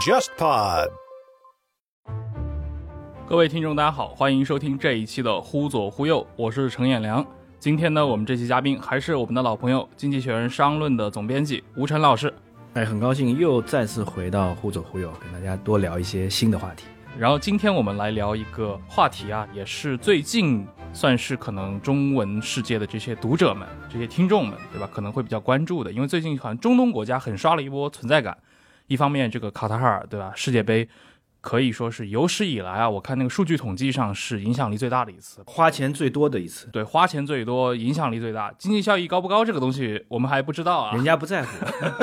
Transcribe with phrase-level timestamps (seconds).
[0.00, 0.88] JustPod。
[3.28, 7.26] 各位听众，大家好，欢迎收听这一期的《忽左忽右》，我是程彦良。
[7.58, 12.32] 今天呢，我们这期嘉宾还是我们的老朋友，《经济学人》商论的总编辑吴晨老师。
[12.72, 16.86] 哎，很高兴又再次回到《忽左忽右》，跟大家多聊一些新的话题。
[17.18, 24.88] 然后今天我们来聊一个话题啊，也是最近算是可能中文世界的这些读者们、这些听众们，对吧？
[24.92, 28.36] 可能会比较关注的，因为最近好像中东国家很刷了一波存在感。
[28.86, 30.32] 一方面，这个卡塔尔，对吧？
[30.34, 30.88] 世界杯
[31.40, 39.44] 可以说是有史以来啊，我看那个数据统计上是影响力最大的一次，花钱最多的一次，对，花钱最多，影响力最大，经济效益高不高？
[39.44, 41.50] 这个东西我们还不知道啊，人家不在乎。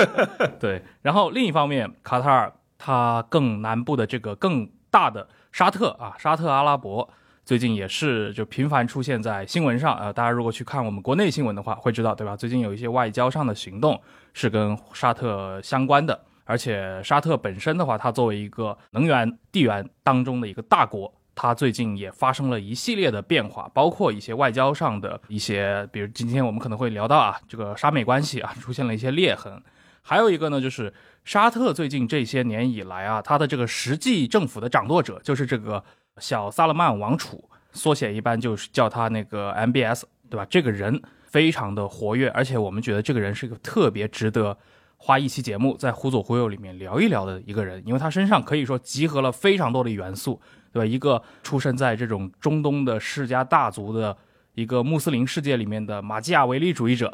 [0.60, 7.08] 对，然后另一方面，卡塔尔它更南部的这个更大的沙特啊，沙特阿拉伯
[7.48, 10.12] 最近也是就频繁出现在新闻上啊。
[10.12, 12.36] 大家如果去看我们国内新闻的话，会知道，对吧？
[12.36, 13.98] 最近有一些外交上的行动
[14.34, 16.26] 是跟沙特相关的。
[16.44, 29.64] 而且沙特本身的话，它作为一个能源地缘当中的一个大国，它最近也发生了一系列的变化，包括一些外交上的一些，比如今天我们可能会聊到啊，这个沙美关系啊出现了一些裂痕。
[30.02, 30.94] 还有一个呢，就是
[31.24, 35.82] 沙特最近这些年以来啊，它的这个实际政府的掌舵者就是这个
[36.20, 40.46] 小萨勒曼王储，缩写一般就是叫他那个 MBS，对吧？
[40.50, 44.58] 这个人非常的活跃，而且我们觉得这个人是一个特别值得。
[45.00, 50.42] 花一期节目在《忽左忽右》里面聊一聊的一个人，因为他身上可以说集合了非常多的元素，
[50.74, 50.86] 对吧？
[50.86, 54.18] 一个出生在这种中东的世家大族的
[54.56, 57.14] 一个穆斯林世界里面的马基雅维利主义者，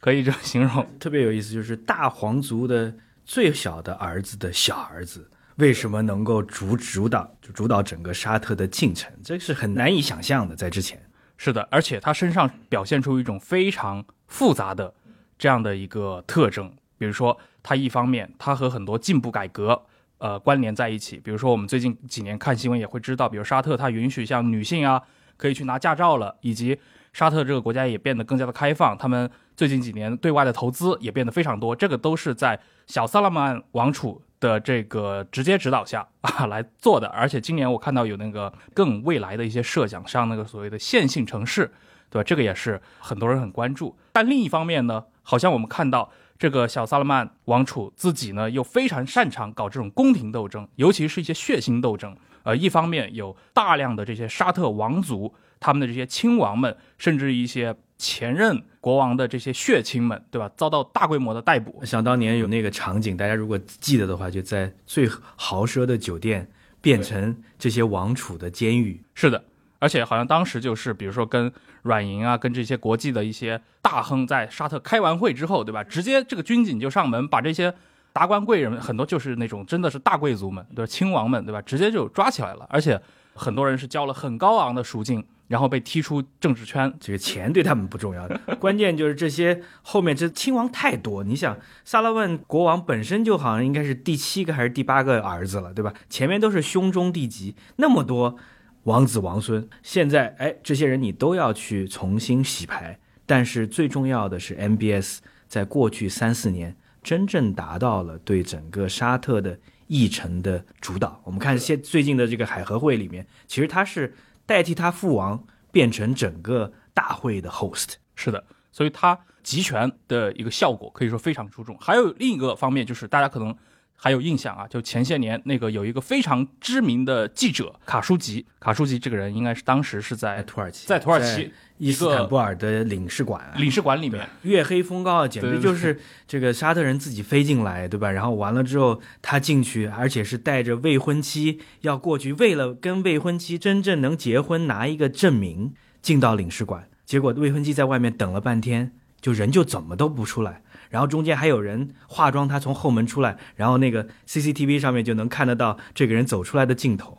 [0.00, 0.86] 可以这么形容。
[0.98, 2.90] 特别有意思，就是大皇族的
[3.26, 5.29] 最小的儿子的小儿子，
[5.60, 9.12] 为什么能够主主导就主导整个沙特的进程？
[9.22, 11.00] 这是很难以想象的，在之前。
[11.36, 14.92] 是的，而且他身上表现出一种非常复杂的
[15.38, 16.72] 这样的一个特征。
[16.96, 19.82] 比如说，他一方面，他和很多进步改革，
[20.18, 21.18] 呃，关联在一起。
[21.18, 25.00] 比如说，我们最近几年看新闻也会知道，比如沙特它允许像女性啊
[25.36, 26.78] 可以去拿驾照了，以及
[27.12, 31.76] 沙特这个国家也变得更加的开放，他们最近几年对外的投资也变得非常多。
[31.76, 37.06] 这个都是在小萨拉曼王储的这个直接指导下啊来做的。
[37.08, 41.70] 而且今年我看到有那个更未来的一些设想，像那个所谓的线性城市，
[42.08, 42.24] 对吧？
[42.24, 43.96] 这个也是很多人很关注。
[44.12, 46.10] 但另一方面呢，好像我们看到。
[46.40, 52.16] 这个小萨勒曼王储自己呢，又非常擅长搞这种宫廷斗争，尤其是一些血腥斗争。
[52.44, 60.50] 呃，一方面有大量的这些沙特王族，他们的这些亲王们，甚至一些前任国王的这些血亲们，对吧？
[60.56, 61.84] 遭到大规模的逮捕。
[61.84, 65.06] 想当年有那个场景，大家如果记得的话，就在最
[65.36, 66.50] 豪奢的酒店
[66.80, 69.00] 变成这些王储的监狱。
[69.14, 69.44] 是的。
[69.78, 71.50] 而且好像当时就是，比如说跟
[71.82, 75.82] 软银啊，跟这些国际的一些大亨在沙特开完会之后，对吧？
[75.84, 77.72] 直接这个军警就上门，把这些
[78.12, 80.86] 达官贵人很多就是那种真的是大贵族们，对吧？
[80.86, 81.62] 亲王们，对吧？
[81.62, 82.66] 直接就抓起来了。
[82.68, 83.00] 而且
[83.34, 86.94] 很多人是交了很高昂的赎金，然后被踢出政治圈。
[86.98, 88.26] 这个钱对他们不重要，
[88.60, 91.24] 关键就是这些后面这亲王太多。
[91.24, 95.92] 你想，萨拉万国王本身就好像应该是第七个还是第八个儿子了，对吧？
[96.08, 98.38] 前面都是兄终弟及，那么多。
[98.84, 102.98] 王子王孙，现在哎，这些人你都要去重新洗牌。
[103.26, 111.20] 但是最重要的是，MBS 在过去三四年真正达到了对整个沙特的议程的主导。
[111.24, 114.14] 我们看现最近的这个海合会里面，其实他是
[114.50, 117.94] 代替他父王变成整个大会的 host。
[118.16, 121.78] 是的，所以他集权的一个效果可以说非常出众。
[121.78, 123.56] 还有另一个方面就是大家可能。
[124.02, 124.66] 还有印象啊？
[124.66, 138.10] 就前些年那个有一个非常知名的记者卡舒吉，卡舒吉这个人应该是当时是在土耳其，在土耳其伊斯坦布尔的领事馆，领事馆里面月黑风高，简直就是这个沙特人自己飞进来，对吧？
[138.10, 150.62] 然后完了之后他进去，而且是带着未婚妻要过去，为了跟未婚妻真正能结婚拿一个证明进到领事馆，结果未婚妻在外面等了半天，就人就怎么都不出来。
[150.90, 157.16] 然后中间还有人化妆，他从后门出来，然后那个 CCTV 上面就能看得到这个人走出来的镜头。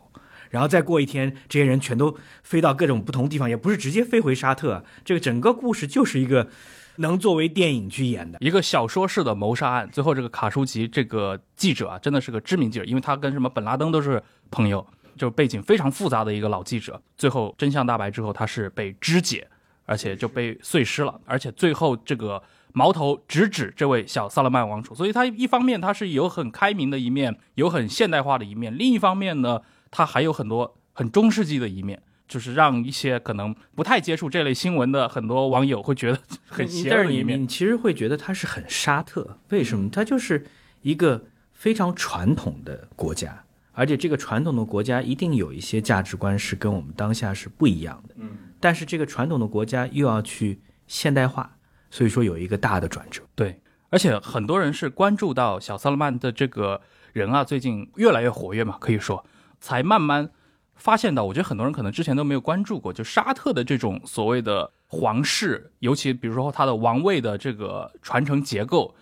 [0.50, 4.84] 然后再过一天，这些人全都飞到各种不同地方，也不是直接飞回沙特。
[5.02, 6.46] 这个整个故事就是一个
[6.96, 9.88] 能作为电影去演的一个小说式的谋杀案。
[9.90, 14.86] 最后这个卡舒吉这个记者啊，真的是个知名记者，因为他跟什么本拉登都是朋友，
[15.16, 17.00] 就是背景非常复杂的一个老记者。
[17.16, 19.48] 最后真相大白之后，他是被肢解，
[19.86, 21.18] 而且就被碎尸了。
[21.24, 22.42] 而且最后这个。
[22.72, 32.02] 矛头直指这位小萨勒曼王储，所以他一方面他是有很开明的一面，有很现代化的一面；另一方面呢，他还有很多很中世纪的一面。
[32.28, 37.42] 就是让一些可能不太接触这类新闻的很多网友会觉得很邪恶的一面。
[37.42, 39.90] 你其实会觉得他是很沙特，为什么？
[39.90, 40.46] 他就是
[40.80, 48.14] 一个非常传统的国家，而且这个传统的国家一定有一些价值观是跟我们当下是不一样的。
[48.16, 51.58] 嗯，但是这个传统的国家又要去现代化，
[51.92, 53.22] 所以说有一个大的转折。
[53.36, 53.60] 对，
[53.90, 56.80] 而且很多人是关注到小萨勒曼的这个
[57.12, 59.22] 人啊，最近越来越活跃嘛，可以说
[59.60, 60.30] 才慢慢
[60.74, 68.94] 发现到，我觉得很多人可能之前都没有关注过，就沙特的这种所谓的皇室，尤其比如说他的王位的这个传承结构，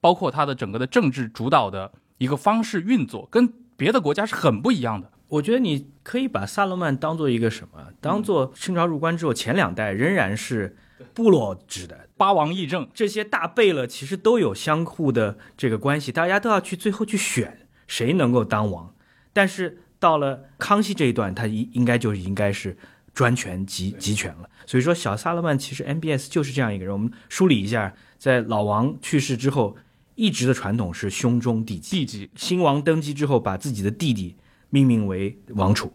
[0.00, 5.10] 包括他的整个的政治主导的一个方式运作，跟别的国家是很不一样的。
[5.28, 7.88] 我觉得你可以把萨勒曼当做一个什么？
[8.00, 10.76] 当做清朝入关之后前两代仍然是
[11.12, 18.94] 部落制的，八王议政，这些大贝勒其实都有相互的这个关系，大家都要去最后去选谁能够当王。
[19.32, 22.76] 但是到了康熙这一段，他应应该就应该是
[23.12, 24.48] 专权集集权了。
[24.66, 26.92] 所以说，小萨勒曼其实 MBS 就是这样一个人。
[26.92, 29.76] 我们梳理一下，在老王去世之后，
[30.14, 31.98] 一直的传统是兄终弟及。
[31.98, 34.36] 地级新王登基之后，把自己的弟弟
[34.70, 35.92] 命名为王储？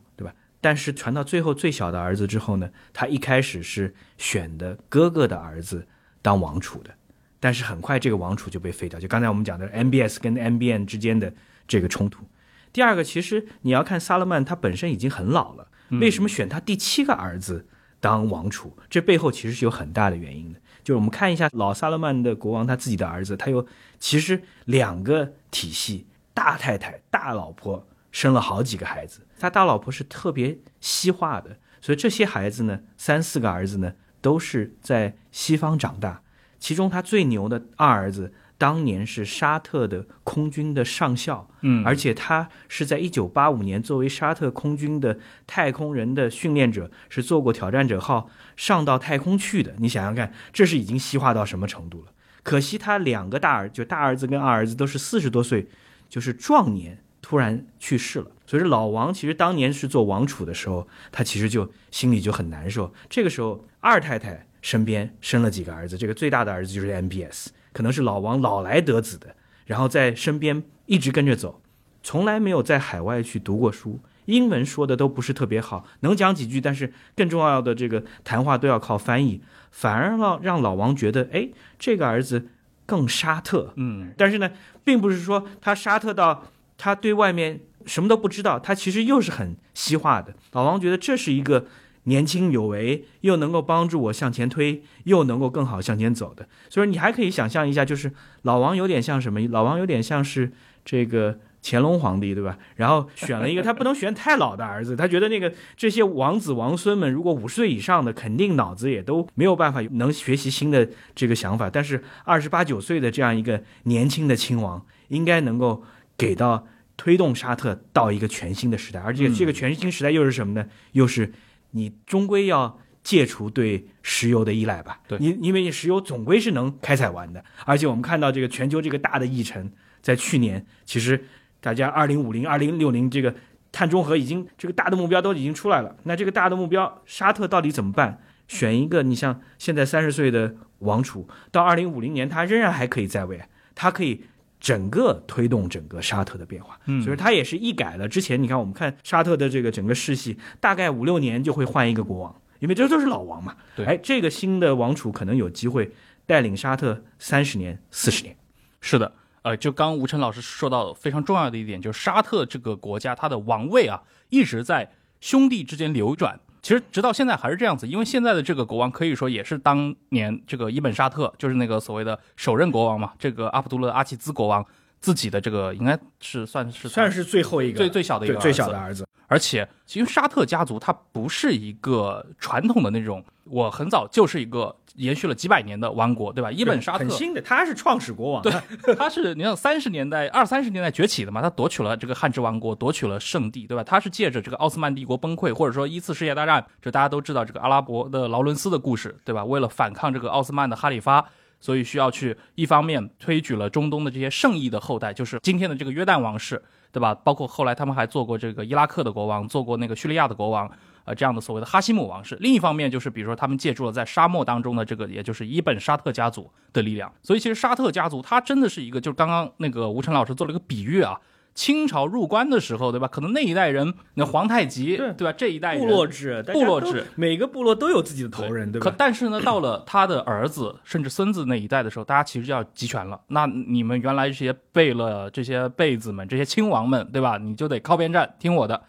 [0.62, 5.88] 但是传到最后最小的儿子之后呢，他一开始是选的哥哥的儿子
[6.22, 6.94] 当王储的，
[7.40, 9.00] 但是很快这个王储就被废掉。
[9.00, 11.34] 就刚才我们讲的 MBS 跟 MBN 之间的
[11.68, 12.24] 这个冲突。
[12.72, 17.68] 第二个，其实你要看萨勒曼，他本身已经很老了，为什么选他第七个儿子
[18.00, 18.78] 当王储？
[18.90, 20.60] 这背后其实是有很大的原因的。
[20.84, 23.68] 就是我们看一下老萨勒曼的国王他自己的儿子，他有
[24.00, 36.22] 其实两个体系，大太太、大老婆生了好几个孩子，他大老婆是特别西化的，所以这些孩子呢，三四个儿子呢，都是在西方长大。
[36.60, 45.18] 其中他最牛的二儿子，当年是沙特的空军的上校，嗯而且他是在一九八五年作为沙特空军的
[45.48, 49.74] 太空人的训练者，是做过挑战者号上到太空去的。
[49.80, 52.12] 你想想看，这是已经西化到什么程度了？
[52.44, 55.68] 可惜他两个大儿，就大儿子跟二儿子都是四十多岁，
[56.08, 58.28] 就是壮年突然去世了。
[58.46, 62.94] 所以说老王其实当年是做王储的时候，他其实就心里就很难受。
[63.10, 69.36] 这个时候二太太身边生了几个儿子，这个最大的儿子就是 MBS，可能是老王老来得子的，
[69.66, 71.62] 然后在身边一直跟着走，
[72.04, 74.00] 从来没有在海外去读过书。
[74.26, 79.42] 英文说的都不是特别好，能讲几句，但是更重要的这个谈话都要靠翻译，
[79.72, 82.48] 反而让让老王觉得，哎，这个儿子
[82.86, 84.52] 更沙特，嗯，但是呢，
[84.84, 86.46] 并不是说他沙特到
[86.82, 90.34] 他对外面什么都不知道，他其实又是很西化的。
[90.54, 91.68] 老王觉得这是一个
[92.06, 96.48] 年轻有为，又能够帮助我向前推，又能够更好向前走的。
[96.72, 98.12] 所以你还可以想象一下，就是
[98.42, 99.40] 老王有点像什么？
[99.50, 100.52] 老王有点像是
[100.84, 101.40] 这个。
[101.64, 102.58] 乾隆皇帝对吧？
[102.76, 111.70] 然后选了一个他不能选太老的儿子，他觉得那个这些王子王孙们如果五十岁以上的，肯定脑子也都没有办法能学习新的这个想法。
[111.70, 115.84] 但是二十八九岁的这样一个年轻的亲王，应该能够
[116.22, 120.68] 给到推动沙特到一个全新的时代，而且这个全新时代又是什么呢？
[120.92, 121.34] 又是
[121.72, 125.00] 你终归要戒除对石油的依赖吧？
[125.08, 129.72] 对因因为你石油总归是能开采完的，而且我们看到这个全球这个大的议程，
[130.02, 131.26] 在去年其实。
[131.64, 133.36] 大家二零五零、二零六零这个
[133.72, 135.96] 碳中和已经这个大的目标都已经出来了。
[136.06, 138.20] 那这个大的目标，沙特到底怎么办？
[138.48, 143.40] 选一个，你像现在三十岁的王储，到二零五零年他仍然还可以在位，
[143.76, 144.24] 他可以
[144.62, 146.80] 整个推动整个沙特的变化。
[146.86, 148.42] 嗯所以他也是一改了之前。
[148.42, 153.58] 你看，我们看沙特的这个整个世系，大概五六年就会换一个国王，因为这都是老王嘛。
[153.76, 155.92] 对哎，这个新的王储可能有机会
[156.26, 158.38] 带领沙特三十年、四十年。
[158.80, 166.40] 是的，呃，就刚吴晨老师说到非常重要的一点，就是沙特这个国家它的王位啊一直在兄弟之间流转。
[166.62, 174.66] 其实直到现在还是这样子，因为现在的这个国王可以说也是当年这个伊本沙特，就是那个所谓的首任国王嘛，这个阿卜杜勒阿齐兹国王
[175.00, 179.08] 自己的这个应该是算是算是最后一个最最小的一个最小的儿子。
[179.28, 186.52] 而且，其实沙特家族它不是一个传统的那种，我很早就是一个延续了几百年的王国，对吧？
[186.52, 188.42] 伊本沙特很新的，他是创始国王。
[188.42, 188.52] 对，
[188.96, 193.84] 他是你看三十年代 二三十年代崛起的嘛，他夺取了这个汉之王国，夺取了圣地，对吧？
[193.84, 199.44] 他是借着这个奥斯曼帝国崩溃，或者说一次世界大战，这大家都知道这个阿拉伯的劳伦斯的故事，对吧？
[199.46, 201.26] 为了反抗这个奥斯曼的哈里发。
[201.64, 206.60] 所以需要去一方面推举了中东的这些圣裔的后代，就是今天的这个约旦王室，
[206.92, 207.14] 对吧？
[207.14, 210.68] 包括后来他们还做过这个伊拉克的国王，做过那个叙利亚的国王，
[211.06, 212.38] 呃，这样的所谓的哈希姆王室。
[212.40, 217.12] 另一方面就是，比如说他们借助了在沙漠当中的这个，也就是伊本沙特家族的力量。
[217.22, 221.20] 所以其实沙特家族它真的是一个，就是刚刚那个吴晨老师做了一个比喻啊，
[221.54, 223.08] 清朝入关的时候，对吧？
[223.08, 225.34] 可能那一代人，那皇太极，对对吧？
[225.34, 228.96] 这一代人部落制，部落制，每个部落都有自己的头人，对吧可吧？
[228.98, 233.20] 但是呢，到了他的儿子甚至孙子那一代的时候，大家其实就要集权了。
[233.28, 237.38] 那你们原来这些贝勒、这些贝子们、这些亲王们，对吧？
[237.38, 238.82] 你就得靠边站，听我的。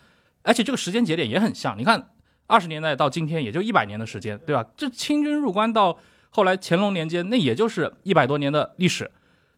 [0.43, 2.11] 而且这个时间节点也很像，你看
[2.47, 4.65] 二十年代到今天也就一百年的时间，对吧？
[4.77, 5.99] 这清军入关到
[6.31, 9.11] 后来乾隆年间，那也就是一百多年的历史。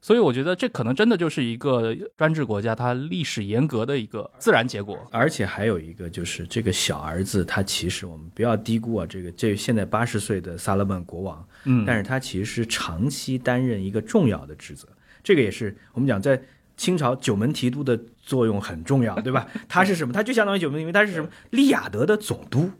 [0.02, 4.98] 所以我觉得这可能真的就是一个专制国家它历史严格的一个自然结果。
[5.10, 14.86] 而且还有一个就是这个小儿子，他其实我们不要低估啊，这个这现在八十岁的萨勒曼国王，嗯但是他其实长期担任一个重要的职责，
[15.22, 16.38] 这个也是我们讲在
[16.76, 19.46] 清朝九门提督的作用很重要，对吧？
[19.68, 20.12] 他是什么？
[20.12, 21.28] 他就相当于九名，因为，他是什么？
[21.50, 22.70] 利雅得的总督，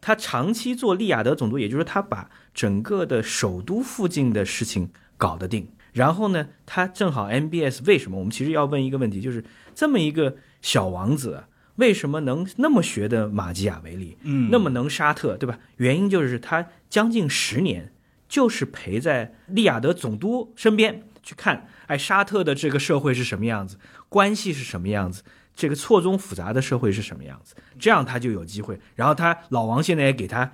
[0.00, 5.68] 他长期做利雅得总督，也就是他把整个的首都附近的事情搞得定。
[5.92, 8.18] 然后呢，他正好 MBS 为什么？
[8.18, 15.58] 我们其实要问一个问题，就是这么一个小王子啊，为什么能那么学的马基雅维利，嗯那么能沙特，对吧？
[15.76, 17.92] 原因就是他将近十年
[18.28, 23.76] 就是陪在利雅得总督身边去看，哎，沙特的这个社会是什么样子，
[24.14, 25.24] 关系是什么样子，
[25.56, 28.78] 这个错综复杂的社会是什么样子，这样他就有机会。
[28.94, 30.52] 然后他老王现在也给他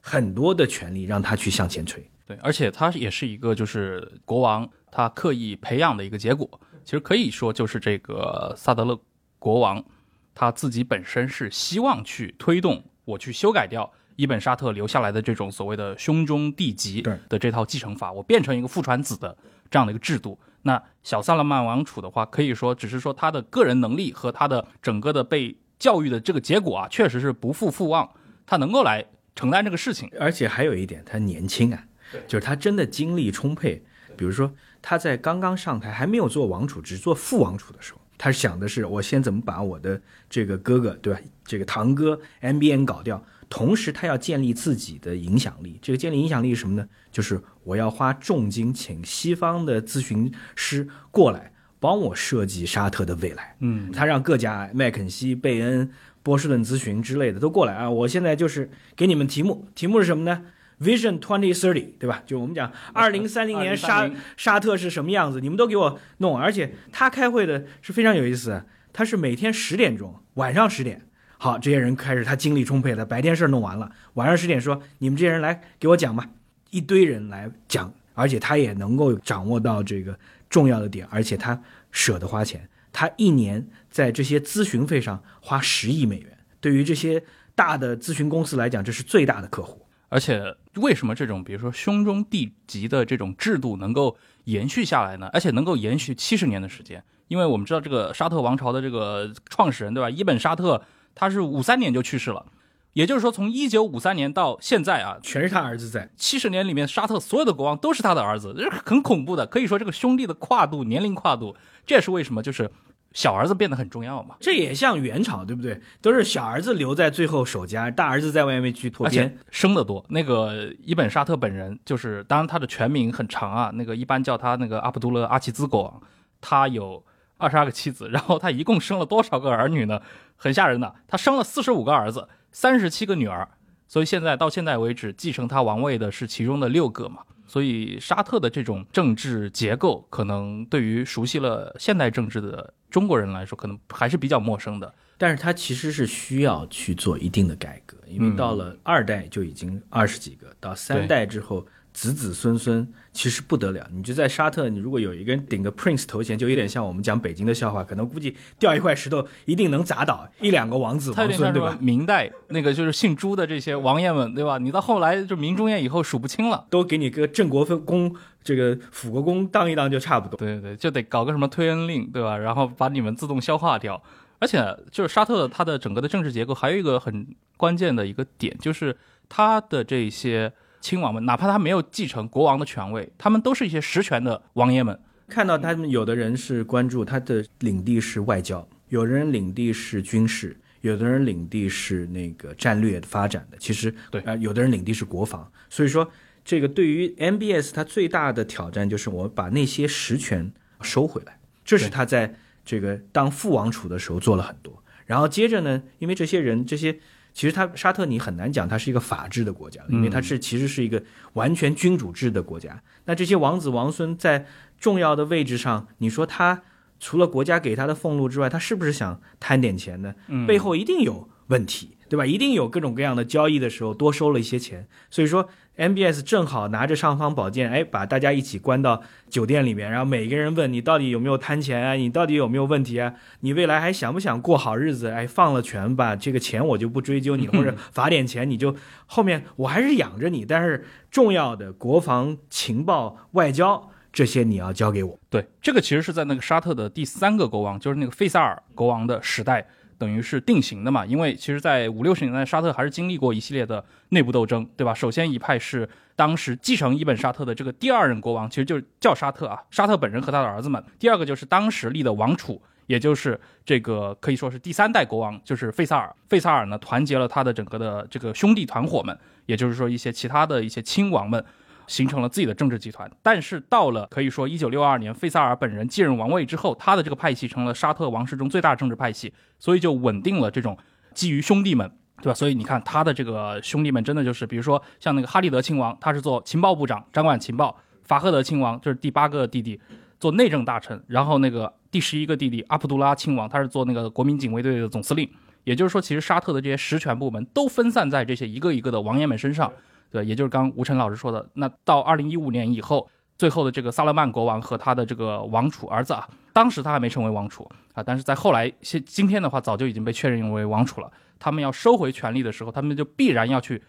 [0.00, 2.08] 很多的权利，让他去向前推。
[2.24, 6.48] 对，而且他也是一个就是国王他刻意培养的一个结果。
[6.84, 8.96] 其实可以说就是这个萨德勒
[9.40, 9.84] 国王
[10.32, 19.36] 他自己本身是希望去推动我去修改掉伊本沙特留下来的这种所谓的兄终弟及对的这套继承法，我变成一个父传子的
[19.68, 20.38] 这样的一个制度。
[20.62, 28.10] 那小萨勒曼王储的话，可以说只是说他的个人能力和他的整个的被教育的这个结果啊，确实是不负父望，
[28.46, 30.10] 他能够来承担这个事情。
[30.18, 31.82] 而且还有一点，他年轻啊，
[32.26, 33.82] 就是他真的精力充沛。
[34.16, 34.52] 比如说
[34.82, 39.98] 他在刚刚上台还没有做王储，只做副王储的时候，他想的是我先怎么把我的
[40.28, 41.20] 这个哥哥，对吧？
[41.44, 45.78] 这个堂哥 MBN 搞掉，同时他要建立自己的影响力。
[45.82, 46.88] 这个建立影响力是什么呢？
[47.10, 53.56] 就是我要花重金请西方的咨询师过来帮我设计沙特的未来。
[53.58, 55.90] 嗯，他让各家麦肯锡、贝恩、
[56.22, 57.90] 波士顿咨询之类的都过来啊！
[57.90, 60.44] 我现在就是给你们题目，题目是什么呢
[60.80, 62.22] ？Vision Twenty Thirty，对吧？
[62.24, 66.38] 就我们讲二零三零年沙2030沙特是什么样子，你们都给我弄。
[66.38, 71.06] 而且他开会的是非常有意思，他是每天十点钟，晚上十点。
[71.42, 76.28] 好，这些人开始他精力充沛的，白天事儿弄完了，晚上十点说你们这些人来给我讲吧，
[76.68, 80.14] 一堆人来讲，而且他也能够掌握到这个
[80.50, 81.58] 重要的点，而且他
[81.90, 87.22] 舍得花钱，他一年在这些咨询费上花十亿美元，对于这些
[87.54, 89.86] 大的咨询公司来讲，这是最大的客户。
[90.10, 95.30] 而且为什么这种比如说兄终弟及的这种制度能够延续下来呢？
[95.32, 97.02] 而且能够延续七十年的时间？
[97.28, 100.10] 因为我们知道这个沙特王朝的这个创始人对吧？
[100.10, 100.82] 伊本沙特
[101.20, 102.46] 他是五三年就去世了，
[102.94, 109.46] 也就是说从一九五三年到现在啊，全是他儿子在，七十年里面沙特所有的国王都是他的儿子，这是很恐怖的。
[109.46, 112.70] 可以说这个兄弟的跨度、年龄跨度，这也是为什么就是
[113.12, 114.34] 小儿子变得很重要嘛。
[114.40, 115.78] 这也像元朝，对不对？
[116.00, 119.36] 都是小儿子留在最后守家，大儿子在外面去拓而边。
[119.50, 120.02] 生的多。
[120.08, 126.00] 那个伊本沙特本人就是，当然他的全名很长啊，那个一般叫他那个阿卜杜勒阿齐兹国王，
[126.40, 127.04] 他有
[127.40, 130.00] 二十二个妻子， 然后他一共生了多少个儿女呢？
[130.36, 133.48] 很吓人的，他生了四十五个儿子，三十七个女儿，
[133.88, 137.22] 所以现在到现在为止，继承他王位的是其中的六个嘛。
[137.46, 144.94] 所以沙特的这种政治结构，可能对于熟悉了现代政治的中国人来说，可能还是比较陌生的。
[145.18, 153.86] 但是他其实是需要去做一定的改革，因为到了二代就已经二十几个，到三代之后子子孙孙其实不得了。
[153.92, 161.76] 你就在沙特，你如果有一个人顶个 Prince 头衔，就有点像我们讲北京的笑话，可能估计掉一块石头一定能砸倒一两个王子王孙，对吧？
[161.80, 164.58] 明代那个就是姓朱的这些王爷们，对吧？
[164.58, 166.66] 你到后来就明中叶以后数不清了。
[166.70, 170.36] 都给你个镇国分公，这个辅国公当一当就差不多。
[170.38, 172.36] 对对对，就得搞个什么推恩令，对吧？
[172.38, 174.00] 然后把你们自动消化掉。
[174.38, 177.26] 而且就是沙特它的整个的政治结构还有一个很
[177.58, 178.96] 关键的一个点，就是
[179.28, 184.98] 它的这些亲王们，哪怕他没有继承国王的权位，他们都是一些实权的王爷们。
[185.28, 193.56] 看到他们有的人是关注他的领地是外交，有的人领地是军事，有的人领地是那个战略发展的。
[193.58, 195.52] 其实对啊、有的人领地是国防。
[195.68, 196.10] 所以说，
[196.44, 202.34] 这个对于 MBS 他最大的挑战就是我把那些实权收回来，这是他在
[202.64, 204.82] 这个当副王储的时候做了很多。
[205.06, 206.98] 然后接着呢，因为这些人这些。
[207.32, 211.02] 其实他沙特你很难讲它是一个法治的国家，因为它是其实是一个
[211.34, 212.82] 完全君主制的国家。
[213.04, 214.46] 那这些王子王孙在
[214.78, 216.62] 重要的位置上，你说他
[216.98, 220.14] 除了国家给他的俸禄之外，他是不是想贪点钱呢？
[220.28, 222.26] 嗯背后一定有问题，对吧？
[222.26, 231.94] 一定有各种各样的交易的时候多收了一些钱，所以说 MBS 正好拿着尚方宝剑，哎，把大家一起关到酒店里面，然后每个人问你到底有没有贪钱啊？
[231.94, 233.14] 你到底有没有问题啊？
[233.40, 235.06] 你未来还想不想过好日子？
[235.06, 238.74] 哎，放了权吧，这个钱我就不追究你，或者 罚点钱，你就
[239.06, 245.16] 后面我还是养着你，但是重要的国防、情报、外交这些你要交给我。
[245.30, 249.66] 对，这个其实是在那个沙特的第三个国王，就是那个费萨尔国王的时代，
[250.00, 251.04] 等于是定型的嘛。
[251.04, 254.92] 因为其实，在五六十年代，沙特还是经历过一系列的内部斗争，对吧？
[254.92, 260.82] 首先一派是当时继承伊本沙特的这个第二任国王，其实就是叫沙特啊，沙特本人和他的儿子们。
[260.98, 266.12] 第二个就是当时立的王储，也就是这个可以说是第三代国王，就是费萨尔。
[266.28, 269.16] 费萨尔呢，团结了他的整个的这个兄弟团伙们，
[269.46, 271.44] 也就是说一些其他的一些亲王们。
[271.90, 280.78] 形成了自己的政治集团，但是到了可以说一九六二年，费萨尔本人继任王位之后，他的这个派系成了沙特王室中最大政治派系，所以就稳定了这种
[281.14, 281.90] 基于兄弟们，
[282.22, 282.34] 对吧？
[282.34, 289.80] 所以你看他的这个兄弟们，真的就是，比如说像那个哈利德亲王，他是做情报部长，掌管情报；法赫德亲王就是第八个弟弟，
[290.20, 295.28] 做内政大臣，然后那个第十一个弟弟阿卜杜拉亲王，他是做那个国民警卫队的总司令。
[295.64, 299.70] 也就是说，其实沙特的这些实权部门都分散在这些一个一个的王爷们身上。
[300.10, 311.10] 对，也就是刚吴晨老师说的，那到二零一五年以后，最后的这个萨勒曼国王和他的这个王储儿子啊，当时他还没成为王储啊，但是在后来现今天的话，早就已经被确认为王储了。
[311.38, 313.82] 他们要收回权力的时候，他们就必然要去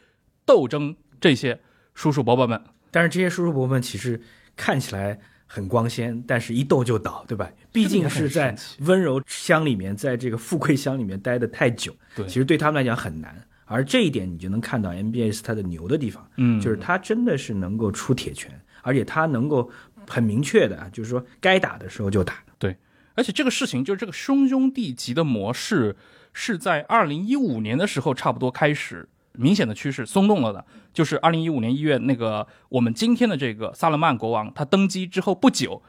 [0.45, 1.59] 斗争这些
[1.93, 2.61] 叔叔伯伯们。
[2.91, 4.21] 但是这些叔叔伯伯们其实
[4.55, 7.49] 看起来很光鲜，但是一斗就倒，对吧？
[7.73, 13.35] 毕竟是在温柔乡里面，在这个富贵乡里面待的太久，对其实对他们来讲很难。
[13.71, 19.69] 而这一点你就能看到 MBS 它的牛的地方，嗯就是它真的是能够出铁拳，而且它能够
[20.07, 22.35] 很明确的，就是说该打的时候就打。
[22.59, 22.75] 对
[23.15, 25.95] 而且这个事情就是这个兄兄弟级的模式，
[26.33, 30.65] 是在二零一五年的时候差不多开始明显的趋势松动了的。
[30.93, 35.81] 就是二零一五年一月，那个我们今天的这个萨勒曼国王，他登基之后不久，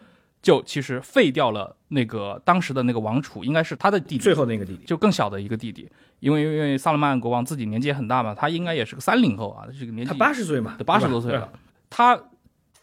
[0.42, 11.48] 就其实废掉了那个当时的那个王储，应该是他的弟弟，最后那个弟弟，就更小的一个弟弟，因为因为萨勒曼国王自己年纪也很大嘛，他应该也是个三零后啊，这个年纪他八十岁嘛，八十多岁了，
[11.88, 12.20] 他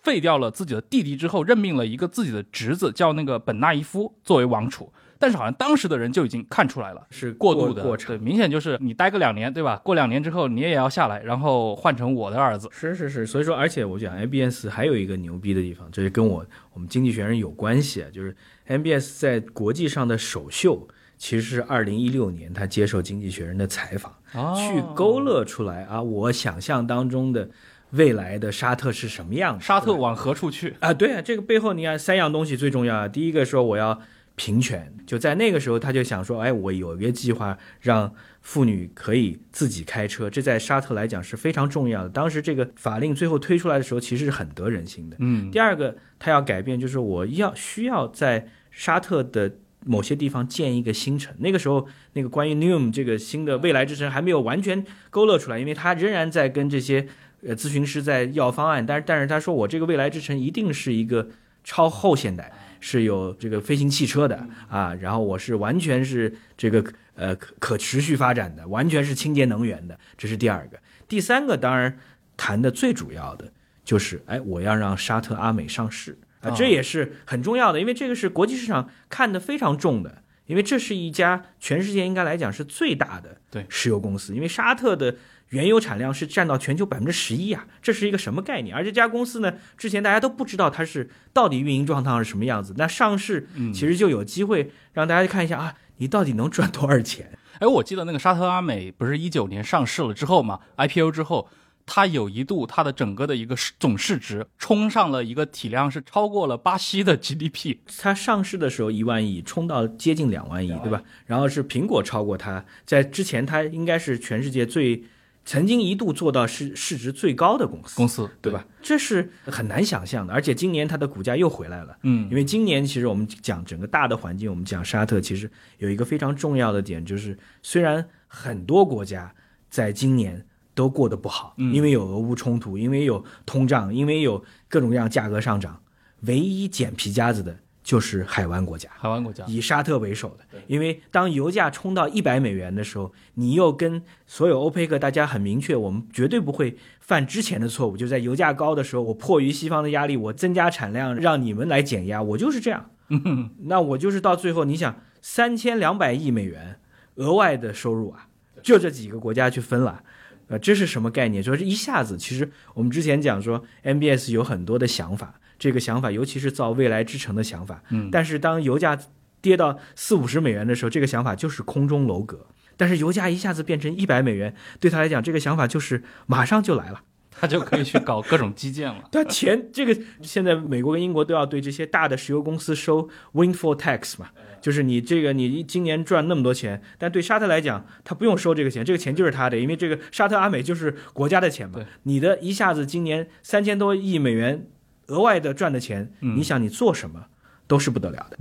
[0.02, 4.92] 废掉了自己的弟弟之后，任命了一个自己的侄子叫那个本纳伊夫作为王储。
[5.20, 8.18] 但是好像当时的人就已经看出来了，是过渡的，过程。
[8.18, 9.76] 对，明显就是你待个两年，对吧？
[9.84, 12.70] 过两年之后你也要下来，然后换成我的儿子。
[12.72, 18.34] 是是是，所以说，而且我讲 MBS 还有一个牛逼的地方，这是跟我我们经济学人有关系啊，就是
[18.68, 27.50] MBS 在国际上的首秀，其实是二零一六年他接受经济学人的采访，哦去勾勒出来啊，我想象当中的
[27.92, 29.62] 未来的沙特是什么样的。
[29.62, 30.76] 沙特往何处去？
[30.80, 33.08] 啊，对啊，这个背后你看三样东西最重要啊。
[33.08, 34.00] 第一个说我要
[34.40, 38.10] 平权，就在那个时候他就想说，哎，我有一个计划让
[38.42, 42.10] 妇女可以自己开车，这在沙特来讲是非常重要的。
[42.10, 45.18] 当时这个法令最后推出来的时候，其实是很得人心的。
[45.20, 51.36] 嗯，第二个，他要改变，就是我要需要在沙特的某些地方建一个新城。
[51.40, 57.06] 那个时候，那个关于 Newm 这个新的未来之城还没有完全勾勒出来，因为他仍然在跟这些
[57.46, 58.86] 呃咨询师在要方案。
[58.86, 61.28] 但是，但是他说我这个未来之城一定是一个
[61.66, 66.84] 超后现代，是有这个飞行汽车的啊，然后我是完全是这个
[67.16, 70.80] 呃可可持续发展的，完全是清洁能源的，这是第二个。
[71.08, 71.98] 第三个当然
[72.38, 73.52] 谈的最主要的
[73.84, 83.66] 就是，哎，我要让沙特阿美上市啊，这也是很重要的，因为这个是国际市场看得非常重的，因为这是一家全世界应该来讲是最大的对。
[83.68, 85.16] 石油公司，因为沙特的
[85.50, 88.76] 原油产量是占到全球百分之十一啊，这是一个什么概念？
[88.76, 97.32] 而这家公司呢，之前大家都不知道它是到底运营状况是什么样子，那上市其实就有机会让大家看一下啊，你到底能赚多少钱？
[97.60, 101.50] 哎，我记得那个沙特阿美不是一九年上市了之后嘛，IPO 之后，
[101.86, 107.80] 它有一度它的整个的一个市总市值冲上了一个体量是超过了巴西的 GDP。
[107.98, 111.02] 它上市的时候一万亿，冲到接近两万亿，对吧？
[111.26, 115.04] 然后是苹果超过它，在之前它应该是全世界最
[115.50, 118.64] 曾经一度做到市市值最高的公司，公司对吧？？
[118.84, 121.98] 这是很难想象的，而且今年它的股价又回来了。
[122.04, 129.34] 嗯因为今年其实我们讲整个大的环境，我们讲沙特，其实有一个非常重要的点，就是虽然很多国家
[129.72, 135.82] 在今年都过得不好，嗯因为有俄乌冲突，因为有通胀，因为有各种各样价格上涨，
[136.28, 137.58] 唯一捡皮夹子的
[137.90, 138.88] 就是海湾国家。
[139.00, 139.44] 海湾国家。
[139.48, 152.92] 以沙特为首的，因为当油价冲到一百美元的时候，你又跟所有欧佩克大家很明确，我们绝对不会犯之前的错误，就在油价高的时候，我迫于西方的压力，我增加产量，让你们来减压，我就是这样
[153.66, 156.80] 那我就是到最后，你想三千两百亿美元
[157.16, 158.28] 额外的收入啊，
[158.62, 160.04] 就这几个国家去分了。
[160.50, 161.44] 呃，这是什么概念？
[161.44, 167.84] 说是一下子，其实我们之前讲说，MBS 有很多的想法，这个想法尤其是造未来之城的想法。
[167.90, 168.98] 嗯，但是当油价
[169.42, 172.48] 跌到四五十美元的时候，这个想法就是空中楼阁。
[172.78, 177.02] 但是油价一下子变成一百美元，对他来讲，这个想法就是马上就来了。
[177.32, 179.04] 他就可以去搞各种基建了。
[179.12, 184.28] 对钱，这个现在美国跟英国都要对这些大的石油公司收 windfall tax 嘛，
[184.60, 191.80] 就是你这个你今年赚那么多钱，但对沙特来讲，他不用收这个钱，这个钱就是他的，因为这个沙特阿美就是国家的钱嘛。
[192.04, 194.68] 你的一下子今年三千多亿美元
[195.10, 196.36] 额外的赚的钱，嗯。
[196.38, 197.24] 你想你做什么
[197.68, 198.38] 都是不得了的。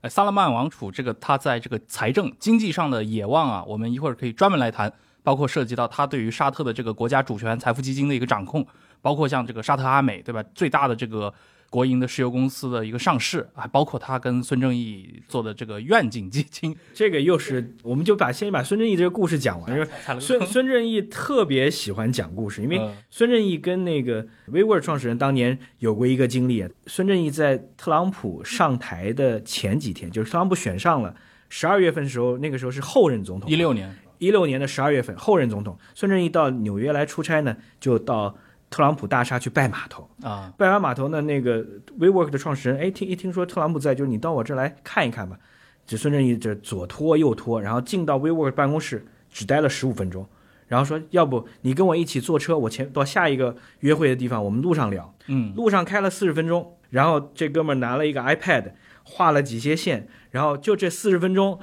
[0.00, 4.92] 哎，萨勒曼王储这个他在这个财政经济上的野望啊，我们一会儿可以专门来谈，
[5.22, 8.66] 包括涉及到他对于沙特的这个国家主权财富基金的一个掌控，
[9.00, 11.32] 包括像这个沙特阿美对吧，最大的这个
[11.76, 19.86] 国营的石油公司的一个上市啊，包括他跟孙正义做的这个愿景基金， 这个又是，我们就把先把孙正义这个故事讲完，因为
[20.18, 22.96] 孙孙正义特别喜欢讲故事，因为嗯。
[23.10, 26.70] 孙正义跟那个 WeWork 创始人当年有过一个经历啊。
[26.86, 31.14] 孙正义在特朗普上台的前几天，就是特朗普选上了
[31.50, 35.78] 十二月份的时候，那个时候是后任总统，一六年，一六年的十二月份，后任总统。
[35.94, 38.34] 孙正义到纽约来出差呢，就到
[38.68, 40.08] 特朗普大厦去拜码头。
[40.22, 41.64] 啊，拜完码头呢，那个
[41.98, 45.38] WeWork 的创始人，哎，听一听说特朗普在，就是你到我这儿来看一看吧。
[45.86, 50.26] 这孙正义这左拖右拖，然后进到 WeWork 办公室，只待了十五分钟，
[50.66, 55.14] 然后说，要不你跟我一起坐车，我前到下一个约会的地方，我们路上聊。
[55.28, 58.72] 嗯，路上开了四十分钟，然后这哥们儿拿了一个 iPad，
[59.04, 61.60] 画了几些线，然后就这四十分钟，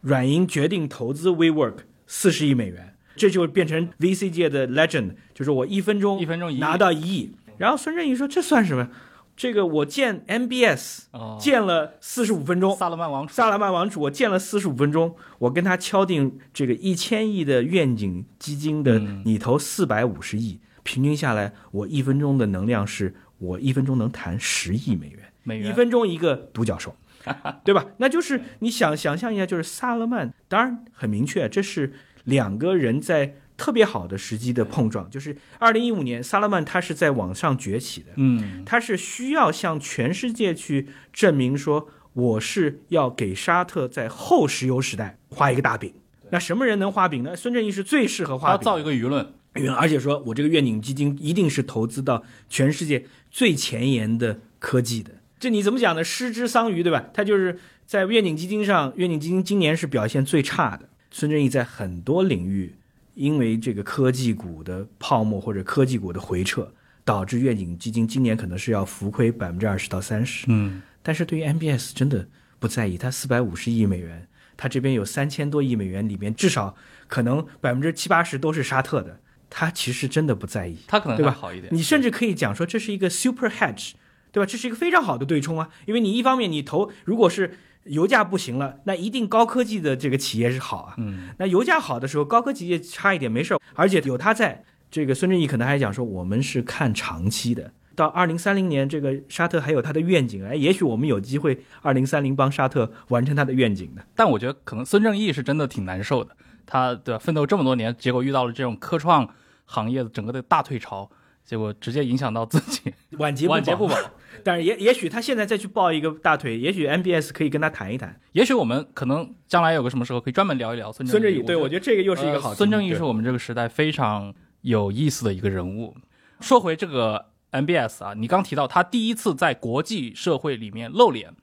[0.00, 1.76] 软银决定投资 WeWork
[2.08, 2.89] 四十亿美元，
[3.20, 7.32] 这就变成 VC 界的 legend，就是我一分钟一分钟拿到一亿。
[7.58, 8.88] 然后孙正义说：“这算什么？
[9.36, 26.96] 这个我见 MBS 哦，见了四十五分钟，萨勒曼王储，萨勒曼王储我见了四十五分钟，我跟他敲定这个一千亿的愿景基金的嗯，你投四百五十亿，平均下来，我一分钟的能量是我一分钟能谈十亿美元，一美元，分钟一个独角兽，
[27.64, 27.84] 对吧？
[27.98, 31.92] 那就是你想想象一下，就是萨勒曼，当然很明确，这是
[32.24, 45.92] 两个人在特别好的时机的碰撞，就是二零一五年，萨勒曼他是在网上崛起的，嗯，他是需要向全世界去证明说，我是要给沙特在后石油时代画一个大饼。
[46.30, 47.34] 那什么人能画饼呢？
[47.36, 49.32] 孙正义是最适合画饼的，他要造一个舆论，
[49.76, 55.10] 而且说我这个愿景基金一定是投资到全世界最前沿的科技的。
[55.38, 56.04] 这你怎么讲呢？
[56.04, 57.06] 失之桑榆，对吧？
[57.12, 60.89] 他就是在愿景基金上，愿景基金今年是表现最差的。
[61.10, 62.74] 孙正义在很多领域，
[63.14, 66.72] 因为这个科技股的泡沫或者科技股的回撤，
[67.04, 70.46] 导致愿景基金今年可能是要浮亏百分之二十到三十。
[70.48, 76.76] 嗯，但是对于 MBS 真的不在意，它四百五十亿美元，它这边有三千多亿美元，里面至少
[77.08, 79.18] 可能百分之七八十都是沙特的，
[79.48, 80.76] 它其实真的不在意。
[80.86, 83.92] 他可能对吧会好一点，你甚至可以讲说这是一个 super hedge，
[84.30, 84.46] 对吧？
[84.46, 90.94] 这是一个非常好的对冲啊，因为你一方面你投，如果是油价不行了，那一定高科技的这个企业是好啊。
[90.98, 97.72] 嗯，那油价好的时候，高科技也差一点没事儿，而且有他在，这个孙正义可能还讲说我们是看长期的。
[97.96, 104.02] 到二零三零年，这个沙特还有他的愿景，哎，也许我们有机会二零三零帮沙特完成他的愿景的。
[104.14, 109.28] 但我觉得可能孙正义是真的挺难受的，他的奋斗这么多年，结果遇到了这种科创
[109.66, 111.10] 行业的整个的大退潮，
[111.44, 113.96] 结果直接影响到自己， 晚节不保晚节不保。
[114.42, 118.18] 但是也也许他现在再去抱一个大腿，也许 MBS 可以跟他谈一谈。
[118.32, 125.94] 也许我们可能将来有个什么时候可以专门聊一聊孙正孙正义，对我我觉得这个又是一个好、呃孙正义是我们这个时代非常有意思的一个人物。
[126.40, 131.34] 说回这个 MBS 啊，你刚提到他第一次在国际社会里面露脸，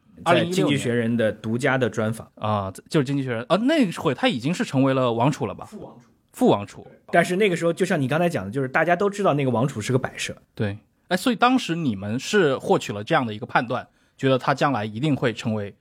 [0.51, 2.31] 经济学人》的独家的专访。
[2.35, 5.65] 啊、就是经济学人啊，那会他已经是成为了王储了吧？
[5.65, 6.09] 副王储。
[6.31, 10.35] 副王储，但是那个时候，就像你刚才讲的，就是大家都知道那个王储是个摆设。
[10.53, 15.73] 对，哎，所以当时你们是获取了这样的一个判断，觉得他将来一定会成为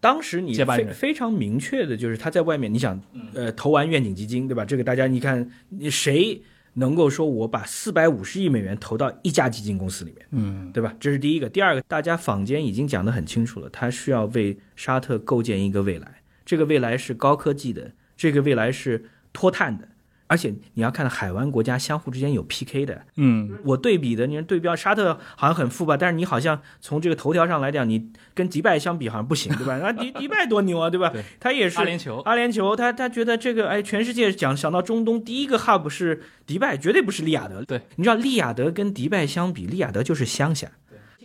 [0.00, 3.00] 当时你非非常明确的就是他在外面，你想，
[3.32, 4.64] 呃，投完愿景基金，对吧？
[4.64, 6.42] 这个大家你看，你谁
[6.74, 10.94] 能够说我把四百五十亿美元投到一家基金公司里面，嗯对吧？
[11.00, 11.48] 这是第一个。
[11.48, 19.88] 第二个，大家坊间已经讲得很清楚了，他需要为沙特构建一个未来，这个未来是高科技的，这个未来是脱碳的。
[20.34, 29.78] 而且你要看海湾国家相互之间有 PK 的，嗯，我对比的，你看对标沙特好像很富吧，但是你好像从这个头条上来讲，你跟迪拜相比好像不行，对吧？
[29.78, 31.10] 那，迪迪拜多牛啊，对吧？
[31.10, 37.64] 对他也是阿联酋，阿联酋，他他觉得这个哎，全世界讲想到中东第一个 hub 是迪拜，绝对不是利雅得。
[37.64, 40.68] 对，你知道利雅得跟迪拜相比，利雅得就是乡下。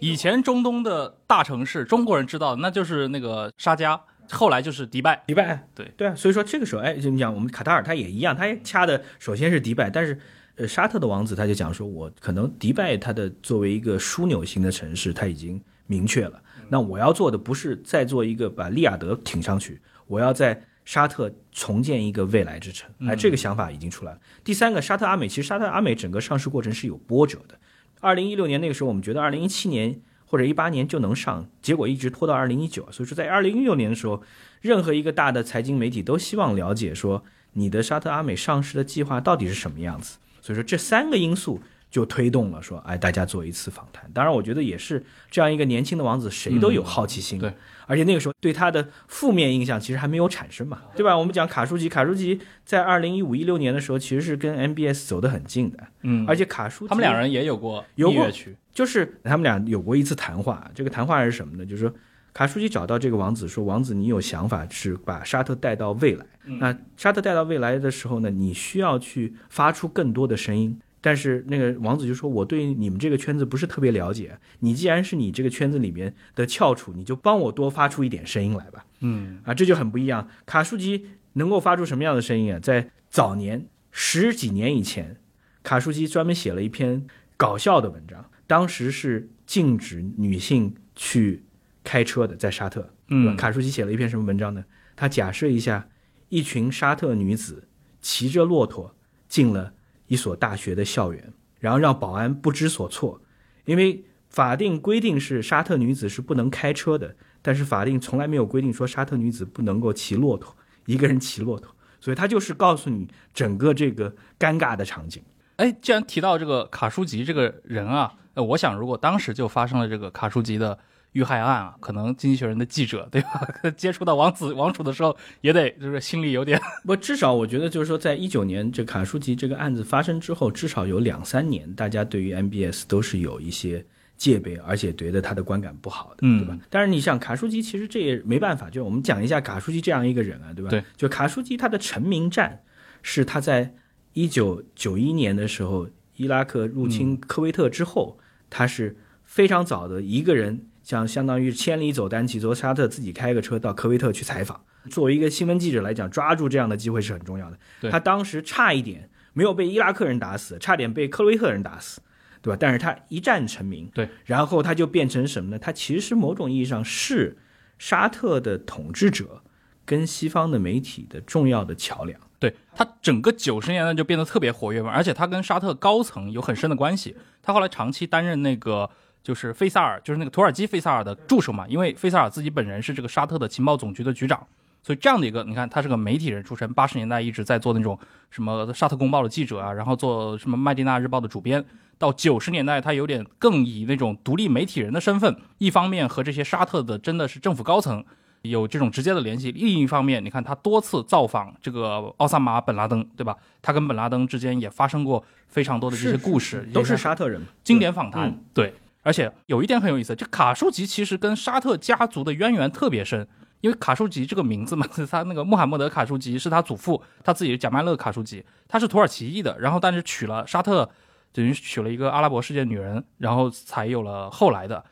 [0.02, 4.00] 以前中东的大城市，中国人知道那就是那个沙迦，
[4.32, 5.24] 后来就是迪拜。
[5.28, 10.18] 迪拜，对对啊，所以说这个时候，哎，就你讲我们卡塔尔，他也一样，他也掐的首先是迪拜，但是
[10.56, 24.20] 呃，沙特的王子他就讲说，我可能迪拜它的作为一个枢纽型的城市，他已经明确了，那我要做的不是再做一个把利雅得挺上去，我要在沙特重建一个未来之城，哎，这个想法已经出来了。
[24.44, 27.58] 第三个，沙特阿美，其实沙特阿美整个上市过程是有波折的。
[28.02, 32.88] 二零一六年那个时候，我们觉得二零一七年或者一八年就能上，结果一直拖到二零一九。
[32.92, 34.22] 所以说，在二零一六年的时候，
[34.62, 40.20] 任何一个大的财经媒体都希望了解说你的沙特阿美上市的计划到底是什么样子。
[40.40, 41.60] 所以说，这三个因素
[41.90, 44.10] 就推动了说，哎，大家做一次访谈。
[44.14, 47.40] 当然，我觉得也是这样一个年轻的王子，谁都有好奇心。
[47.40, 47.54] 对。
[47.88, 51.18] 而且那个时候对他的负面印象其实还没有产生嘛，对吧？
[51.18, 58.30] 我们讲卡舒吉，卡舒吉在二零一五一六年的时候其实是跟 MBS 走得很近的，嗯，而且卡舒吉他们两人也有过有过
[58.72, 61.66] 就是他们俩有过一次谈话，这个谈话是什么呢？
[61.66, 61.92] 就是说
[62.32, 66.24] 卡舒吉找到这个王子说，王子你有想法是把沙特带到未来，
[66.60, 70.80] 那沙特带到未来的时候呢，你需要去发出更多的声音。
[71.02, 80.28] 但是那个王子就说：“我对你们这个圈子不是特别了解，你既然是你这个圈子里面的翘楚，你就帮我多发出一点声音来吧。”嗯，啊，这就很不一样。
[80.46, 82.60] 卡舒吉能够发出什么样的声音啊？
[82.60, 85.18] 在早年十几年以前，
[85.64, 87.08] 卡舒吉专门写了一篇
[87.38, 91.46] 搞笑的文章，当时是禁止女性去
[91.84, 92.94] 开车的，在沙特。
[93.08, 94.66] 嗯，卡舒吉写了一篇什么文章呢？
[94.98, 95.88] 他假设一下，
[96.28, 97.70] 一群沙特女子
[98.02, 98.96] 骑着骆驼
[99.30, 99.74] 进了。
[100.10, 103.22] 一所大学的校园，然后让保安不知所措，
[103.64, 110.54] 因为法定规定是沙特女子是不能开车的，但是法定从来没有规定说沙特女子不能够骑骆驼，
[110.86, 115.24] 一个人骑骆驼，所以他就是告诉你整个这个尴尬的场景。
[115.56, 120.78] 哎，既然提到这个卡舒吉这个人啊，呃，我想如果当时就发生了这个卡舒吉的。
[121.14, 123.48] 遇害案啊，可能经济学人的记者对吧？
[123.76, 126.62] 接触到王子王储的时候，也得就是心里有点。
[126.86, 133.84] 不，至少我觉得就是说，在一九年这卡舒吉这个案子发生之后，至少有两三年，大家对于 MBS 都是有一些
[134.18, 136.56] 戒备，而且觉得他的观感不好的，对吧？
[136.70, 140.70] 但是你想，卡舒吉其实这也没办法，就我们讲一下卡舒吉这样一个人啊，对吧？
[140.70, 142.62] 对，就卡舒吉他的成名战
[143.02, 143.74] 是他在
[144.14, 148.20] 一九九一年的时候，伊拉克入侵科威特之后，
[148.50, 150.68] 他是非常早的一个人。
[150.90, 154.60] 像相当于千里走单骑，从沙特自己开个车到科威特去采访。
[154.90, 157.92] 作为一个新闻记者来讲，抓住这样的机会是很重要的。
[157.92, 162.02] 他当时差一点没有被伊拉克人打死，差点被科威特人打死，
[162.42, 162.58] 对吧？
[162.60, 165.60] 但是他一战成名，对，然后他就变成什么呢？
[165.60, 167.38] 他其实某种意义上是
[167.78, 169.44] 沙特的统治者
[169.86, 172.20] 跟西方的媒体的重要的桥梁。
[172.40, 177.16] 对他整个九十年代就变得特别活跃嘛，而且他跟沙特高层有很深的关系。
[177.44, 178.90] 他后来长期担任那个。
[179.22, 184.46] 就是费萨尔，就是那个土耳其费萨尔的助手嘛，因为费萨尔自己本人是这个沙特的情报总局的局长，
[184.82, 187.98] 所以这样的一个，你看他是个媒体人出身，八十年代一直在做那种
[188.30, 191.64] 什么沙特公报的记者啊，然后做什么麦地那日报的主编，
[191.98, 198.04] 到九十年代他有点更以那种独立媒体人的身份，一方面和这些沙特的真的是政府高层
[198.44, 203.36] 有这种直接的联系，另一方面你看他多次造访这个奥萨马本拉登，对吧？
[203.62, 208.74] 他跟本拉登之间也发生过非常多的这些故事，都是沙特人，经典访谈，对。
[209.02, 213.26] 而且有一点很有意思，这卡舒吉其实跟沙特家族的渊源特别深，
[213.62, 220.90] 因为卡舒吉这个名字嘛， 他那个穆罕默德卡舒吉是他祖父，他自己是贾迈勒卡舒吉，他是土耳其裔的，然后但是娶了沙特，
[221.32, 224.84] 等于娶了一个阿拉伯世界女人，然后才有了后来的。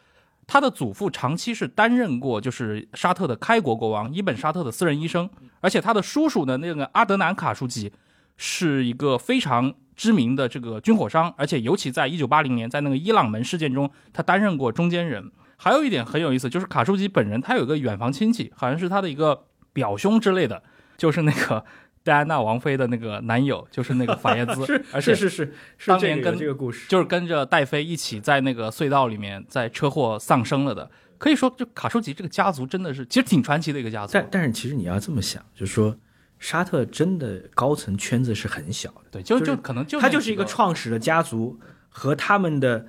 [0.48, 7.92] 他的祖父长期是担任过就是沙特的开国国王伊本沙特的私人医生，而且他的叔叔呢，那个阿德南卡舒吉
[8.38, 9.74] 是一个非常。
[9.98, 15.30] 知名的这个军火商，而且尤其在一九八零年，在那个伊朗门事件中，他担任过中间人。
[15.58, 20.62] 还有一点很有意思，就是卡舒吉本人，他有个远房亲戚，好像是他的一个表兄之类的，
[20.98, 21.66] 就是那个
[22.04, 24.64] 戴安娜王妃的那个男友，就是那个法耶兹。
[24.68, 30.92] 是，而且是是是，当年跟这个故事，就是跟着戴妃一起在那个隧道里面，在车祸丧生了的。
[31.18, 34.14] 可以说，就卡舒吉这个家族真的是，其实挺传奇的一个家族。
[34.14, 35.98] 但但是，其实你要这么想，就是说。
[36.40, 42.88] 沙特真的高层圈子是很小的，对，就就可能就他就是一个创始的家族和他们的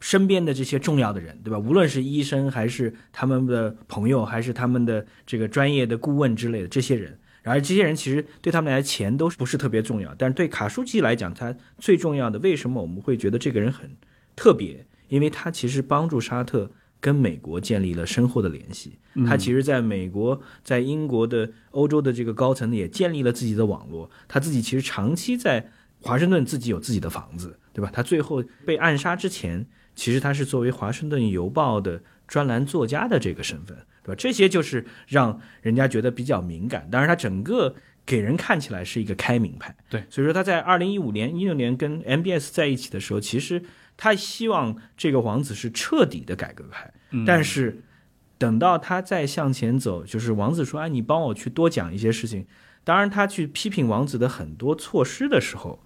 [0.00, 1.58] 身边的这些重要的人，对吧？
[1.58, 13.94] 无论是医生还是他们的朋友，还是他们的这个专业的顾问之类的这些人，然而这些人其实对他们来钱都不是特别重要，但是对卡舒基来讲，他最重要的，为什么我们会觉得这个人很
[14.34, 14.86] 特别？
[15.08, 16.70] 因为他其实帮助沙特。
[17.06, 24.10] 跟美国建立了深厚的联系，他其实在美国、在英国的、欧洲的这个高层也建立了自己的网络。
[24.26, 27.88] 他自己其实长期在华盛顿自己有自己的房子，对吧？
[27.94, 29.64] 他最后被暗杀之前，
[29.94, 34.14] 其实他是作为《华盛顿邮报》的专栏作家的这个身份，对吧？
[34.18, 36.88] 这些就是让人家觉得比较敏感。
[36.90, 37.72] 当然，他整个
[38.04, 40.02] 给人看起来是一个开明派，对。
[40.10, 43.62] 所以说他在二零一五年、一六年跟 MBS 在一起的时候，其实
[43.96, 47.82] 他希望这个王子是彻底的改革派，嗯但是
[48.38, 52.46] 等到他再向前走，就是王子说：“哎，你帮我去多讲一些事情。”
[52.84, 55.80] 当然，他去批评王子的很多措施的时候，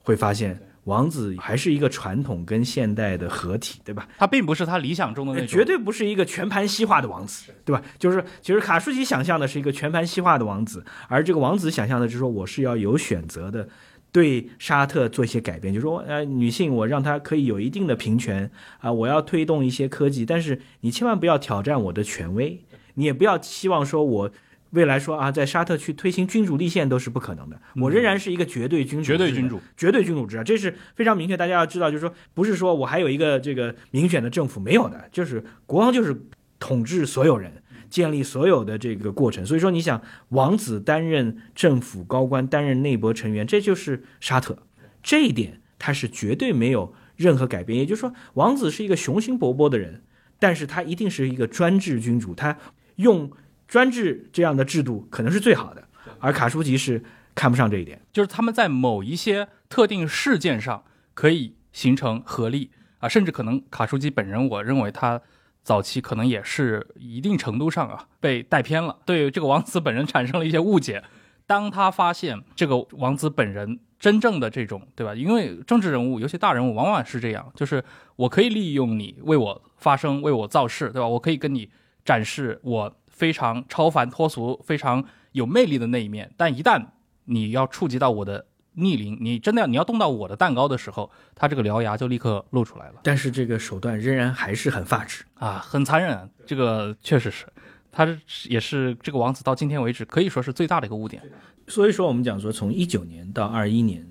[0.00, 4.08] 会发现王子还是一个传统跟现代的合体，对吧？
[4.18, 7.80] 他并不是他理想中的那种，绝对不是一个全盘西化的王子，对吧？
[7.98, 13.68] 就是其实卡舒吉想象的是一个全盘西化的王子，而这个王子想象的就是说我是要有选择的，
[14.12, 18.48] 对沙特做一些改变，就是说呃女性我让她可以有一定的平权
[18.78, 22.62] 啊、我要推动一些科技，但是你千万不要挑战我的权威，
[22.94, 24.30] 你也不要期望说我。
[24.72, 27.60] 未来说啊，在沙特去推行君主立宪都是不可能的。
[27.76, 31.36] 我仍然是一个绝对君主绝对君主，绝对君主制啊，这是非常明确。
[31.36, 36.22] 大家要知道，就是说，不是说我还有一个这个民选的政府，没有的，就是国王就是
[36.58, 37.61] 统治所有人，
[37.92, 39.44] 建立所有的这个过程。
[39.44, 40.00] 所以说，你想
[40.30, 44.56] 王子担任政府高官，担任内阁成员，这就是沙特，
[45.02, 47.78] 这一点他是绝对没有任何改变。
[47.78, 50.02] 也就是说，王子是一个雄心勃勃的人，
[50.38, 52.56] 但是他一定是一个专制君主，他
[52.96, 53.30] 用。
[53.68, 57.02] 专制这样的制度可能是最好的，而卡舒吉是
[57.34, 58.02] 看不上这一点。
[58.12, 65.22] 就是他们在某一些特定事件上可以形成合力啊，甚至可能卡舒吉本人，我认为他
[65.62, 71.02] 早期可能也是一定程度上啊被带偏了，对这个王子本人产生了一些误解。
[71.46, 75.14] 当他发现这个王子本人真正的这种，对吧？
[75.14, 77.82] 因为政治人物，尤其大人物，往往是这样，就是
[78.16, 81.06] 我可以利用你为我发声，为我造势，对吧？
[81.06, 81.70] 我可以跟你
[82.04, 82.96] 展示我。
[83.12, 86.82] 非常超凡脱俗、非常有魅力的那一面，但一旦
[87.26, 92.94] 你要触及到我的逆鳞，你真的要你要动到我的蛋糕的时候，他这个獠牙就立刻露出来了。
[93.02, 96.28] 但是这个手段仍然还是很发指啊，很残忍。
[96.46, 97.46] 这个确实是，
[97.90, 98.08] 他
[98.48, 101.22] 也是这个王子到今天为止可以说是最大的一个污点。
[101.68, 104.06] 所以说，我们讲说从一九年到二一年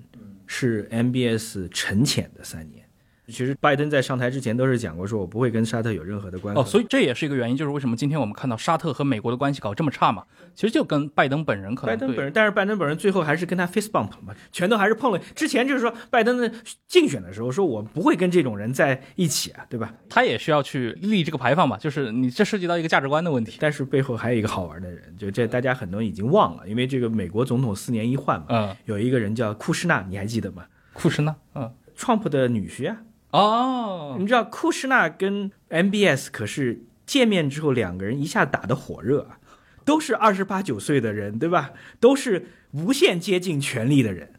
[0.46, 2.81] 是 MBS 沉潜的三年。
[3.28, 6.60] 其实拜登在上台之前都是讲过，说我不会跟沙特有任何的关系。
[6.60, 10.24] 哦，所以这也是一个原因，就是为什么今天我们看到沙特和美国的关系搞这么差嘛？
[10.54, 11.94] 其实就跟拜登本人可能。
[11.94, 15.18] 拜登本人，但是拜登本人最后还是跟他 face bump 嘛，拳头还是碰了。
[15.34, 16.52] 之前就是说，拜登的
[16.88, 19.94] 竞选的时候说，我不会跟这种人在一起啊，对吧？
[20.08, 23.56] 他也需要去立这个牌坊嘛，就是你这涉及到一个价值观的问题。
[23.60, 30.64] 但是背后还有一个好玩的人，就这大家很多人已经忘了，因为这个美国总统四年一换嘛，嗯，有一个人叫库什纳，你还记得吗？
[30.92, 32.96] 库什纳，嗯，Trump 的女婿啊。
[33.32, 39.38] 哦，你知道库什纳跟 MBS 可是见面之后两个人一下打得火热啊，
[39.84, 41.72] 都是二十八九岁的人，对吧？
[41.98, 44.34] 都是无限接近权力的人，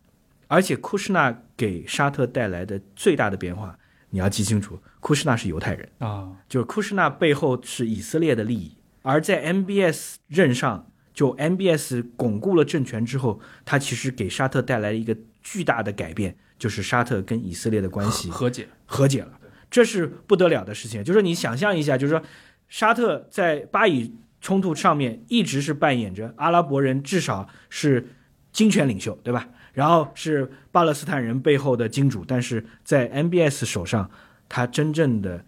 [0.47, 3.77] 而且库什纳给沙特带来的最大的变化，
[4.11, 5.89] 你要记清楚，库什纳是犹太人。
[5.97, 16.35] 啊，就是库什纳背后是以色列的利益，而在 MBS 任上，就 MBS 巩固了政权之后，他其实给沙特带来了一个巨大的改变。
[16.59, 19.37] 就是沙特跟以色列的关系和解，和解了，
[19.69, 21.03] 这是不得了的事情。
[21.03, 22.23] 就是你想象一下，就是说，
[22.69, 28.07] 沙特在巴以冲突上面一直是扮演着阿拉伯人至少是
[28.53, 29.49] 金权领袖，对吧？
[29.73, 34.09] 然后是巴勒斯坦人背后的金主，但是在 MBS 手上，
[34.47, 35.43] 他真正的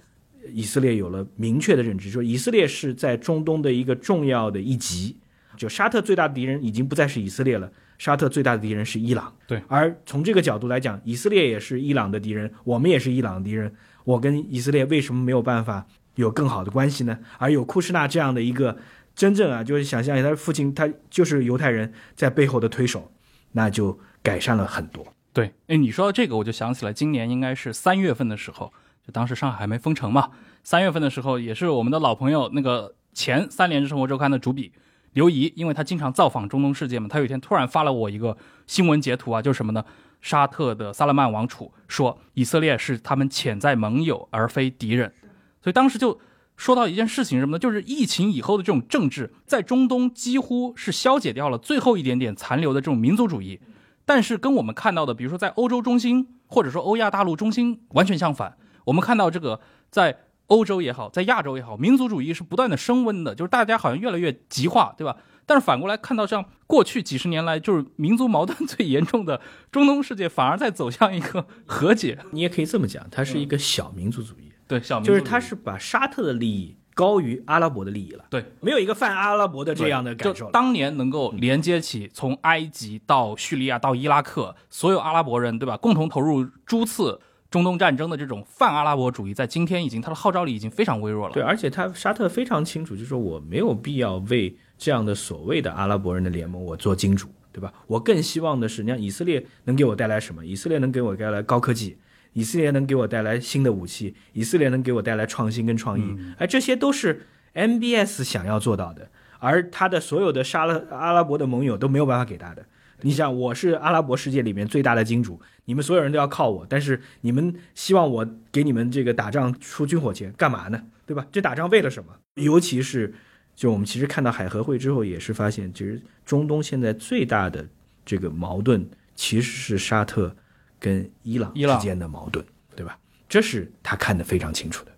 [0.51, 5.15] 以色列有了明确的认知，说以色列是在中东的一个重要的一极。
[5.55, 7.71] 就沙特最大的敌人已经不再是以色列了。
[7.97, 9.62] 沙特最大的敌人是伊朗，对。
[9.67, 13.73] 而从这个角度来讲，以色列也是伊朗的敌人，我们也是伊朗的敌人。
[14.03, 17.17] 我跟以色列为什么没有办法有更好的关系呢？
[17.38, 18.77] 而有库什纳这样的一个
[19.15, 23.12] 真正啊，就是想象一下，他父亲他就是犹太人在背后的推手，
[23.53, 25.05] 那就改善了很多。
[25.34, 28.71] 对，哎，你说到这个，我就想起来，今年应该是三月份的时候，
[29.05, 30.31] 就当时上海还没封城嘛，
[30.63, 34.71] 三月份的时候，也是我们的老朋友那个前三联生活周刊的主笔。
[35.15, 39.84] 刘仪，因为他经常造访中东世界嘛，他有一天突然发了我一个新闻截图啊，就是什么呢？
[40.21, 45.13] 沙特的萨勒曼王储说，以色列是他们潜在盟友而非敌人，
[45.62, 46.19] 所以当时就
[46.58, 47.60] 说到一件事情，什么呢？
[47.60, 53.62] 就是疫情以后的这种政治，在中东几乎是消解掉了最后一点点残留的这种民族主义，
[54.04, 60.17] 但是跟我们看到的，比如说在欧洲中心或者说欧亚大陆中心完全相反，我们看到这个在。
[60.48, 65.17] 欧洲也好，在亚洲也好，民族主义是不断的升温的，就是大家好像越来越极化，对吧？
[65.48, 69.41] 但是反过来看到，像过去几十年来，就是民族矛盾最严重的
[69.71, 72.17] 中东世界，反而在走向一个和解。
[72.31, 78.25] 你也可以这么讲，它是一个小民族主义，对，小民就是它是把沙特的利益高于阿拉伯的利益了。
[78.29, 80.50] 对，没有一个泛阿拉伯的这样的感受。
[80.50, 85.77] 当年能够连接起从埃及到叙利亚到伊拉克所有阿拉伯人，对吧？
[85.77, 87.19] 共同投入诸次。
[87.52, 91.33] 中东战争的这种泛阿拉伯主义，在今天已经它的号召力已经非常微弱了。
[91.33, 97.71] 对，而且他沙特非常清楚，就是说我没有必要为这样的所谓的阿拉伯人的联盟我做金主，对吧？
[97.87, 100.46] 我更希望的是，你看以色列能给我带来什么？
[100.46, 101.98] 以色列能给我带来高科技，
[102.33, 112.65] 以色列能给我带来新的武器，以色列能给我带来创新跟创意，而，这些都是 MBS 想要做到的，而他的所有的沙拉阿拉伯的盟友都没有办法给他的。
[113.02, 120.82] 你想，我是阿拉伯世界里面最大的金主，你们所有人都要靠我，但是你们希望我给你们这个打仗出军火钱，干嘛呢？
[121.06, 121.26] 对吧？
[121.32, 122.13] 这打仗为了什么？
[122.36, 123.13] 尤其是，
[123.56, 127.68] 就我们其实看到海合会之后，也是发现，其实中东现在最大的
[128.06, 130.36] 这个矛盾，其实是沙特
[130.80, 132.44] 跟伊朗之间的矛盾，
[132.76, 132.98] 对吧？
[133.28, 134.92] 这是他看得非常清楚的。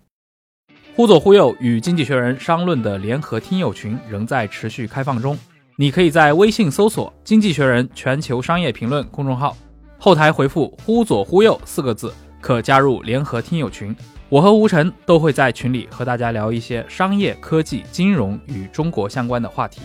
[0.94, 5.38] 忽左忽右与经济学人商论的联合听友群仍在持续开放中。
[5.76, 9.56] 你可以在微信搜索“经济学人全球商业评论”公众号，
[10.00, 13.94] 后台回复“忽左忽右”四个字，可加入联合听友群。
[14.28, 19.80] 我和吴晨都会在群里和大家聊一些商业、科技、金融与中国相关的话题。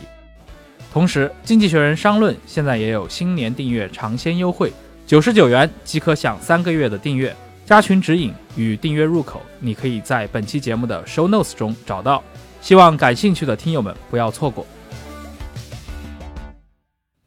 [0.91, 4.71] 同时，经济学人商论现在也有新年订阅尝鲜优惠，
[5.07, 7.35] 九十九元即可享三个月的订阅。
[7.65, 12.21] 加群指引与订阅入口，你可以在本期节目的 show notes 中找到。
[12.61, 14.67] 希望感兴趣的听友们不要错过。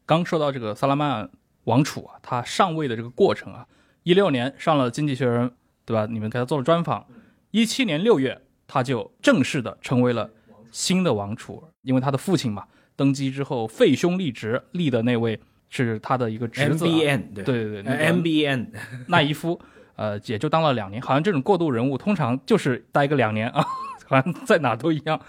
[0.05, 1.29] 刚说到这个萨拉曼
[1.67, 3.67] 王储啊，他上位的这个过程啊，
[4.03, 5.49] 一六年上了《经济学人》，
[5.85, 6.07] 对吧？
[6.11, 7.07] 你们给他做了专访。
[7.51, 10.31] 一七年六月，他就正式的成为了
[10.71, 12.65] 新的王储，因为他的父亲嘛，
[12.95, 16.89] 登基之后废兄立侄，立的那位是他的一个侄子、啊。
[16.89, 18.67] MBN 对对对对，那呃个 MBN
[19.09, 19.61] 纳伊夫，
[19.97, 21.03] 呃，也就当了两年。
[21.03, 23.65] 好像这种过渡人物通常就是待个两年啊，
[24.07, 25.21] 好像在哪都一样。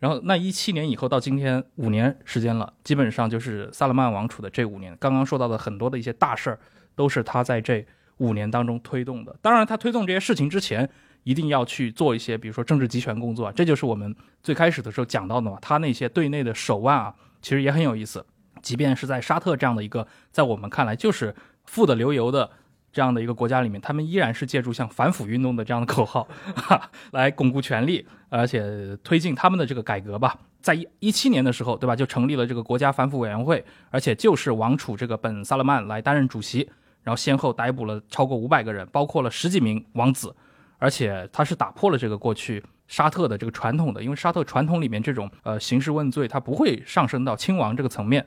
[0.00, 4.96] 然后那一七年以后到今天五年时间了，基本上就是萨勒曼王储的这五年。
[4.98, 6.58] 刚刚说到的很多的一些大事儿，
[6.96, 7.86] 都是他在这
[8.16, 9.36] 五年当中推动的。
[9.40, 10.88] 当然，他推动这些事情之前，
[11.22, 15.58] 一定要去做一些，比如说政治集权工作啊，这就是我们最开始的时候讲到的嘛。
[15.60, 18.24] 他那些对内的手腕啊，其实也很有意思。
[18.62, 21.34] 即便是在沙特这样的一个，在我们看来就是
[21.64, 22.50] 富得流油的
[22.92, 26.26] 这样的一个国家里面，他们依然是借助像反腐运动的这样的口号，
[26.56, 30.36] 哈， 来巩固权力，而且推进他们的这个改革吧。
[30.60, 36.68] 在一一七年的时候，对吧，就成立了这个国家反腐委员会，而且就是王储这个本萨勒曼来担任主席，
[37.02, 40.34] 然后先后逮捕了超过五百个人，包括了十几名王子，
[40.78, 48.26] 而且他是打破了这个过去沙特的这个传统的，因为沙特传统里面这种呃刑事问罪，它不会上升到亲王这个层面，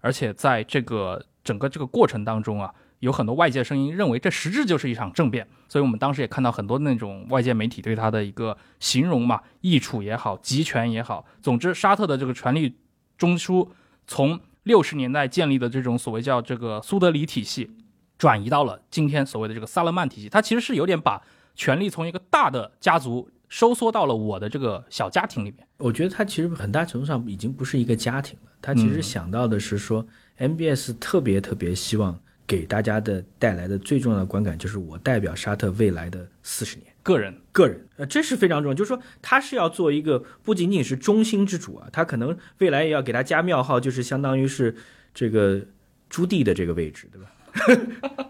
[0.00, 12.76] 而且在这个整个这个过程当中啊，有很多外界声音认为这实质就是一场政变，所以我们当时也看到很多那种外界媒体对他的一个形容嘛，益处也好，集权也好，总之沙特的这个权力
[13.18, 13.68] 中枢
[14.06, 17.70] 从六十年代建立的这种所谓叫这个苏德里体系，
[18.18, 21.22] 转移到了今天所谓的这个萨勒曼体系，它其实是有点把
[21.54, 25.66] 权力从一个大的家族收缩到了我的这个小家庭里面。
[25.78, 30.06] 我觉得他其实很大程度上已经不是一个家庭了，他其实想到的是说、
[30.38, 32.20] MBS 特别特别希望
[32.50, 36.92] 给大家的带来的最重要的观感就是我代表沙特未来的四十年。
[37.00, 38.74] 个人个人，呃，这是非常重要。
[38.74, 44.74] 就是说，他是要做一个不仅仅是中心之主啊，他可能未来也要给他加庙号，就是相当于是
[45.14, 45.64] 这个
[46.08, 47.30] 朱棣的这个位置，对吧？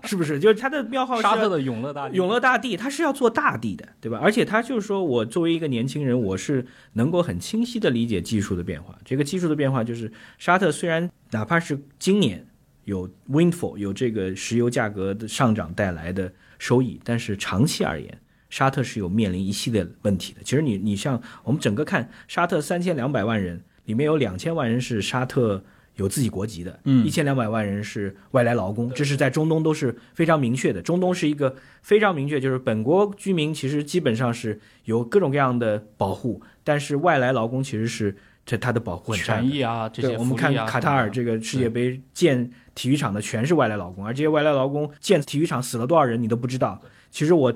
[0.04, 0.38] 是不是？
[0.38, 4.18] 就是他的庙号是沙特的永乐大帝，永乐大帝，他是要做大帝的，对吧？
[4.22, 8.98] 而且他就是说我作为一个年轻人，我是能够很清晰的理解技术的变化。
[9.02, 12.46] 这个技术的变化就是，沙特虽然哪怕是今年
[12.90, 18.18] 有 windfall 有这个石油价格的上涨带来的收益，但是长期而言，
[18.50, 20.40] 沙特是有面临一系列问题的。
[20.42, 25.62] 其实你你像我们整个看沙特三千两百万人，里面有两千万人是沙特。
[25.96, 30.80] 有自己国籍的，嗯一千两百万人是外来劳工，这是在中东都是非常明确的。
[30.80, 38.16] 中东是一个非常明确，就是本国居民其实基本上是有各种各样的保护，但是外来劳工其实是
[38.46, 42.50] 这他的保护很差的权益啊这些对，我们看卡塔尔这个世界杯建
[42.80, 46.80] 体育场的全是外来劳工，而这些外来劳工建体育场死了多少人你都不知道。
[47.10, 47.52] 其实我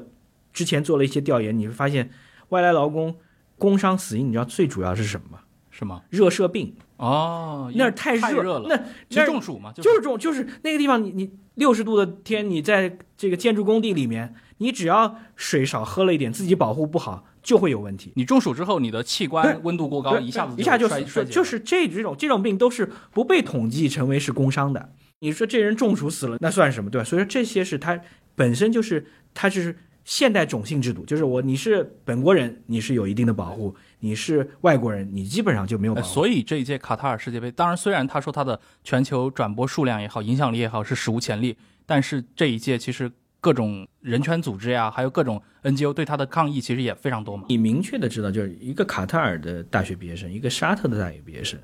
[0.53, 2.11] 之前做了一些调研，你会发现
[2.51, 3.16] 外来劳工
[3.57, 5.39] 工伤死因，你知道最主要是什么吗？
[5.70, 6.03] 是吗？
[6.11, 8.77] 热射病，哦，那儿太热太热了，那
[9.09, 18.12] 其那中暑嘛，就是中，就是那个地方你，你六十度的天，你在这个建筑工地里面，你只要水少喝了一点，自己保护不好，就会有问题。
[18.14, 24.91] 你中暑之后，你的器官温度过高，一下子一下就衰就是这这种这种病都是不被统计成为是工伤的。
[25.25, 27.05] 你说这人中暑死了，那算什么，对吧？
[27.05, 27.99] 所以说这些是他
[28.35, 36.07] 本身就是他就是现代种姓制度，就是我你是本国人，你是有一定的保护；你是外国人，你基本上就没有保护。
[36.07, 41.57] 呃所以这一届卡塔尔世界杯，当然虽然他说他的全球转播数量也好，影响力也好是史无前例，
[41.87, 43.11] 但是这一届其实
[43.41, 47.47] 各种人权组织呀，还有各种 NGO 对他的抗议，其实也非常多嘛。
[47.49, 51.59] 你明确的知道，就是一个卡塔尔的大学毕业生，一个沙特的大学毕业生，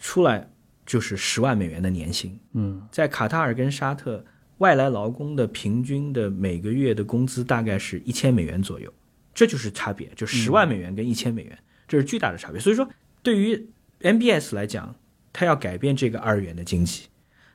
[0.00, 0.50] 出来
[0.88, 2.40] 就是十万美元的年薪。
[2.54, 4.24] 嗯，在卡塔尔跟沙特，
[4.56, 8.90] 外来劳工的平均的每个月的工资大概是一千美元左右，
[9.34, 12.58] 这就是差别，就十万美元跟一千美元，这是巨大的差别。
[12.58, 12.88] 所以说，
[13.22, 13.68] 对于
[14.00, 14.96] MBS 来讲，
[15.30, 17.08] 他要改变这个二元的经济，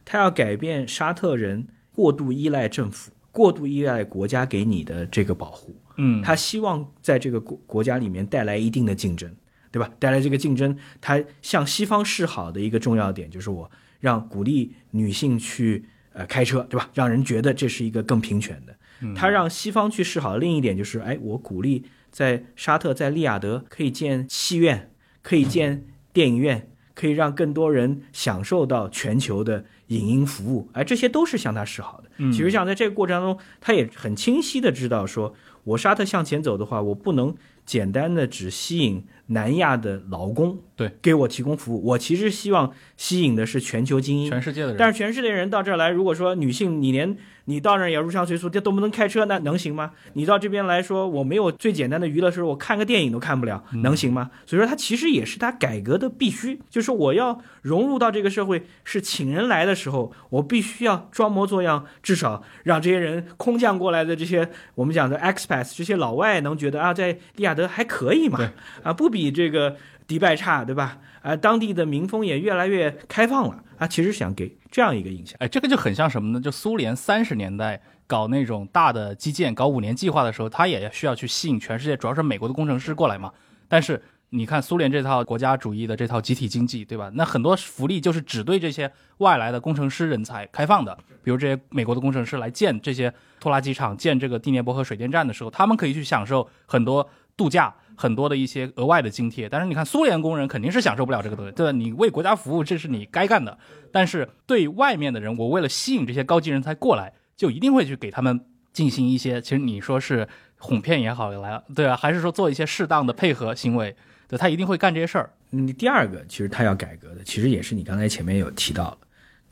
[0.06, 5.76] 他要改变沙特人过度依赖政府、过度依赖国家给你的这个保护。
[5.98, 9.34] 嗯，他希望在这个国国家里面带来一定的竞争，
[9.74, 9.90] 对吧？
[9.98, 13.70] 带来这个竞争，他向西方示好的一个重要点就是我
[14.00, 16.92] 让鼓励女性去呃开车，对吧？
[16.94, 18.76] 让人觉得这是一个更平权的。
[19.16, 20.38] 他让西方去示好。
[20.38, 24.92] 另一点就是，哎，我鼓励在沙特、在利雅得可以建戏院，
[25.24, 30.70] 可以建电影院，可以让更多人享受到全球的影音服务。
[30.74, 32.32] 哎，这些都是向他示好的。
[32.32, 35.34] 其实像在这个过程当中，他也很清晰的知道说，
[35.64, 37.34] 我沙特向前走的话，我不能
[37.66, 41.86] 简单的只吸引南亚的劳工，对，给我提供服务。
[41.86, 49.92] 我其实希望吸引的是全球精英，全世界的人，但是全世界人到这儿来，如果说女性你连你到那儿也入乡随俗，这都不能开车，那能行吗？
[50.14, 54.32] 你到这边来说，我没有最简单的娱乐时候，我看个电影都看不了，能行吗？
[54.46, 68.40] 所以说，它其实也是它改革的必须，就是我要融入到这个社会，是请人来的时候，我必须要装模作样，至少让这些人空降过来的这些我们讲的 expats 这些老外能觉得啊，在利雅得还可以嘛，
[68.84, 69.76] 啊，不比这个
[70.08, 71.00] 迪拜差，对吧？
[71.24, 75.36] 啊，当地的民风也越来越开放了他，其实想给这样一个印象。
[75.40, 76.40] 哎，这个就很像什么呢？
[76.40, 83.32] 就苏联三十年代搞那种大的基建，搞五年计划的时候，他也需要去吸引全世界，主要是美国的工程师过来嘛。
[83.68, 87.10] 但是你看苏联这套国家主义的这套集体经济，对吧？
[87.14, 97.74] 那很多福利就是只对这些外来的工程师人才开放的，比如这些美国的工程师来建这些拖拉机厂、建这个第聂伯河水电站的时候，他们可以去享受很多度假。
[97.96, 101.72] 很多的一些额外的津贴，但是你看苏联工人肯定是享受不了这个东西，对吧？
[101.72, 103.58] 你为国家服务，这是你该干的。
[103.92, 108.40] 但是对外面的人，我为了吸引这些高级人才过来，就一定会去给他们
[108.72, 110.28] 进行一些，其实你说是
[110.58, 113.96] 哄骗也好，来对啊，还是说做一些适当的配合行为，
[114.28, 115.32] 对，他一定会干这些事儿。
[115.52, 118.98] 你第二个，其实他要改革的，其实也是你刚才前面有提到，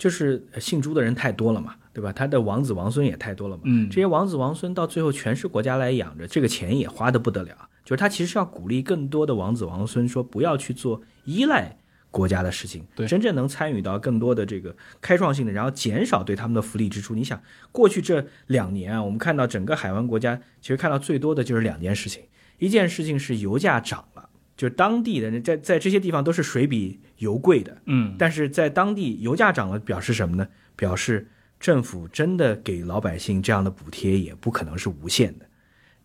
[0.01, 2.11] 就是姓朱的人太多了嘛，对吧？
[2.11, 7.55] 他的王子王孙也太多了嘛，嗯这些王子王孙到最后全是国家来养着，这个钱也花的不得了。
[7.85, 11.77] 就是他其实要鼓励更多的王子王孙说，不要去做依赖
[12.09, 17.13] 国家的事情，对真正能参与到更多的这个开创性的，然后减少对他们的福利支出。
[17.13, 17.39] 你想，
[17.71, 22.23] 过去这两年啊，我们看到整个海湾国家，其实看到最多的就是两件事情，
[22.57, 24.20] 一件事情是油价涨了。
[24.61, 30.47] 就是当地的人在在这些地方都是水比油贵的，嗯，但是在当地油价涨了，表示什么呢？
[30.75, 31.27] 表示
[31.59, 35.45] 政府真的给老百姓这样的补贴也不可能是无限的。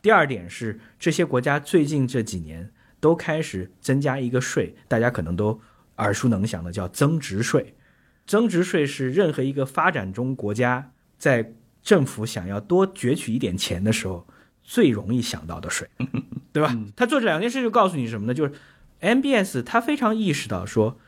[0.01, 5.61] 第二点是，这些国家最近这几年都开始增加一个税，大家可能都
[5.97, 7.75] 耳熟能详的叫增值税。
[8.27, 11.53] 增值税是任何一个发展中国家在
[11.83, 14.27] 政府想要多攫取一点钱的时候
[14.69, 15.89] 最容易想到的水，
[16.53, 16.77] 对吧？
[16.97, 18.35] 他做这两件事就告诉你什么呢？
[18.35, 18.53] 就是
[19.01, 20.99] MBS 他非常意识到说，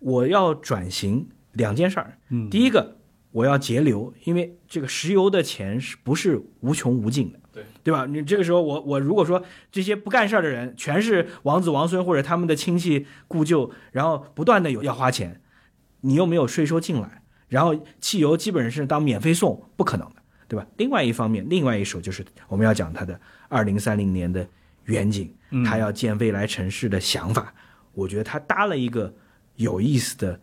[0.00, 2.18] 我要转型两件事儿。
[2.28, 2.98] 嗯第一个，
[3.32, 7.40] 我要节流，因为这个石油的钱是不是无穷无尽的？
[7.52, 8.04] 对对吧？
[8.04, 9.42] 你这个时候我，我如果说
[9.72, 15.40] 这些不干事儿的人全是王子王孙或者他们的亲戚故旧，然后不断的有要花钱，
[16.02, 20.16] 你又没有税收进来，然后汽油基本上是当免费送，不可能的，
[20.48, 20.66] 对吧？
[20.76, 24.46] 另外一方面，另外一手就是我们要讲他的二零三零年的
[24.84, 25.32] 远景，
[25.64, 27.52] 他要建未来城市的想法，
[27.92, 29.12] 我觉得他搭了一个
[29.56, 30.40] 有意思的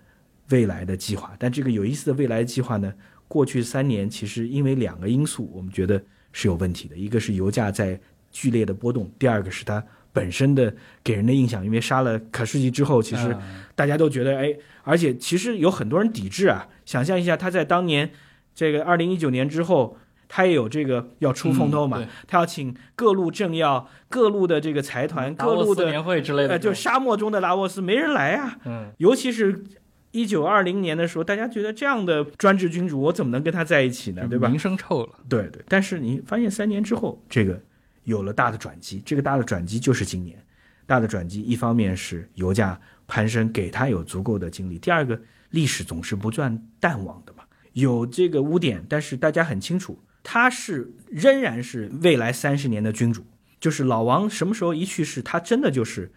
[0.50, 2.94] 未来的计划，但这个有意思的未来计划呢，
[3.28, 6.02] 过去三年其实因为两个因素，我们觉得
[6.32, 8.00] 是有问题的，一个是油价在
[8.32, 13.66] 剧烈的波动，第二个是它本身的给人的印象，因为杀了卡士基之后，其实啊。
[13.76, 16.68] 大家都觉得哎，而且其实有很多人抵制啊。
[16.86, 18.12] 想象一下，他在当年
[18.54, 19.98] 这个二零一九年之后，
[20.28, 28.58] 他也有这个要出风头嘛，嗯他要请各路政要、各路的这个财团、各路的年会之类的呃，就沙漠中的拉沃斯没人来啊。
[28.66, 29.64] 嗯，尤其是
[30.12, 34.28] 一九二零年的时候，大家觉得这样的专制君主，我怎么能跟他在一起呢？
[34.30, 34.48] 对吧？
[34.48, 37.60] 名声臭了，对对，但是你发现三年之后，这个
[38.04, 39.02] 有了大的转机。
[39.06, 40.40] 这个大的转机就是今年，
[40.86, 47.43] 大的转机一方面是油价攀升，给他有足够的精力；第二个，历史总是不断淡忘的嘛，
[47.74, 53.26] 有这个污点，但是大家很清楚，他是仍然是未来三十年的君主。
[53.60, 56.12] 就是老王什么时候一去世，他真的就是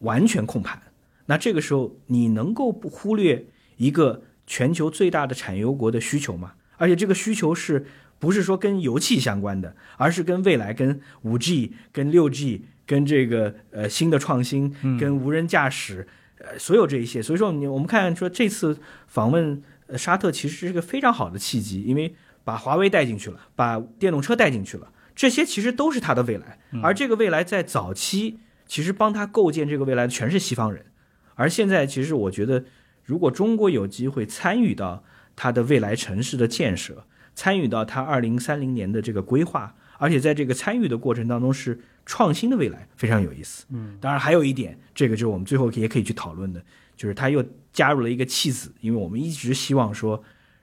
[0.00, 0.82] 完全控盘。
[1.26, 3.46] 那这个时候，你能够不忽略
[3.78, 6.52] 一个全球最大的产油国的需求吗？
[6.76, 7.86] 而且这个需求是
[8.18, 17.22] 不是说跟油气相关的，而是跟未来、跟五 G、跟六 G、跟这个呃新的创新、跟无人驾驶，呃，所有这一些。
[17.22, 26.58] 所以说，你我们看说这次访问呃沙特其实是个非常好的契机，因为把华为带进去了，把电动车带进去了，这些其实都是它的未来。
[26.82, 30.86] 而这个未来在早期其实帮他构建这个未来的全是西方人，
[31.34, 32.64] 而现在其实我觉得，
[33.04, 35.04] 如果中国有机会参与到
[35.36, 37.04] 它的未来城市的建设，
[37.34, 43.64] 参与到它二零三零年的这个规划，而且在这个参与的过程当中是创新的未来，非常有意思。
[43.70, 46.62] 嗯，当然还有一点，这个就是我们最后也可以去讨论的，
[46.96, 50.22] 就是他又加入了一个弃子，因为我们一直希望说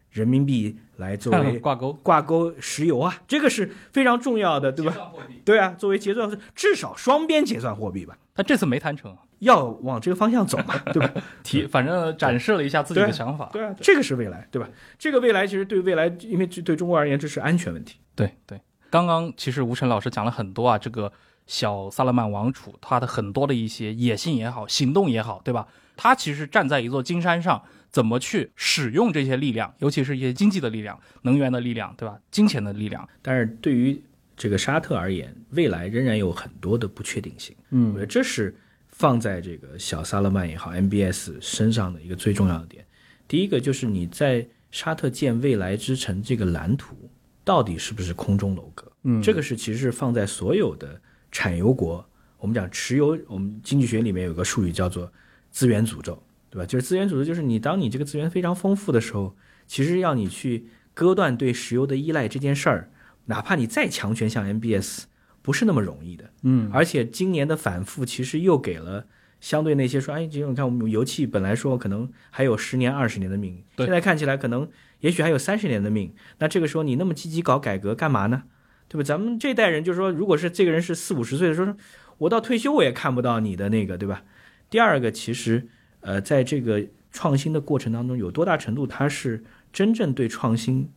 [0.09, 1.93] 人民币来作为 挂钩。
[1.93, 4.95] 挂钩石油啊，这个是非常重要的，对吧？
[5.43, 11.13] 对啊，作为结算至少双边结算货币吧，他这次没谈成，要往这个方向走嘛，对吧？
[11.43, 13.49] 提反正展示了一下自己的想法。
[13.51, 14.69] 对啊，这个是未来，对吧？
[14.97, 17.97] 这个未来其实对未来，因为这对中国而言，这是安全问题。
[18.15, 18.59] 对对，
[18.89, 21.11] 刚刚其实吴晨老师讲了很多啊，这个
[21.47, 25.67] 小萨勒曼王储他的很多的一些野心也好，行动也好，对吧？
[26.04, 32.20] 他其实站在一座金山上，怎么去使用这些力量，尤其是一些经济的力量、能源的力量，对吧？
[32.32, 33.08] 金钱的力量。
[33.22, 34.02] 但是对于
[34.36, 37.56] 这个沙特而言，未来仍然有很多的不确定性。
[37.70, 38.56] 嗯我觉得这是
[38.89, 42.84] 放在这个小萨勒曼也好，MBS 身上的一个最重要的点。
[43.28, 46.95] 第一个就是你在沙特建未来之城这个蓝图，
[47.43, 48.91] 到底是不是空中楼阁？
[49.04, 50.99] 嗯这个是其实是放在所有的
[51.32, 52.04] 产油国，
[52.39, 55.14] 我们讲持有，我们经济学里面有个术语叫做
[55.52, 56.66] 资源诅咒，对吧？
[56.66, 59.36] 就是资源诅咒，就是你当你这个资源非常丰富的时候，
[59.68, 62.89] 其实要你去割断对石油的依赖这件事儿，
[63.26, 65.04] 哪怕你再强权像 MBS，
[65.41, 66.32] 不是那么容易的。
[66.43, 69.06] 嗯而且今年的反复其实又给了
[69.39, 76.14] 相对那些说，哎，这种你看我们油气本来说可能还有十年、二十年的命，现在看起来可能也许还有三十年的命。
[76.39, 78.43] 那这个时候你那么积极搞改革干嘛呢？
[78.88, 79.04] 对吧？
[79.04, 81.74] 咱们这代人就是说，如果是这个人是四五十岁的时候，
[82.18, 84.24] 我到退休我也看不到你的那个，对吧？
[84.72, 85.67] 第二个，其实
[85.99, 90.89] 呃，在这个创新的过程当中，有多大程度他是真正对创新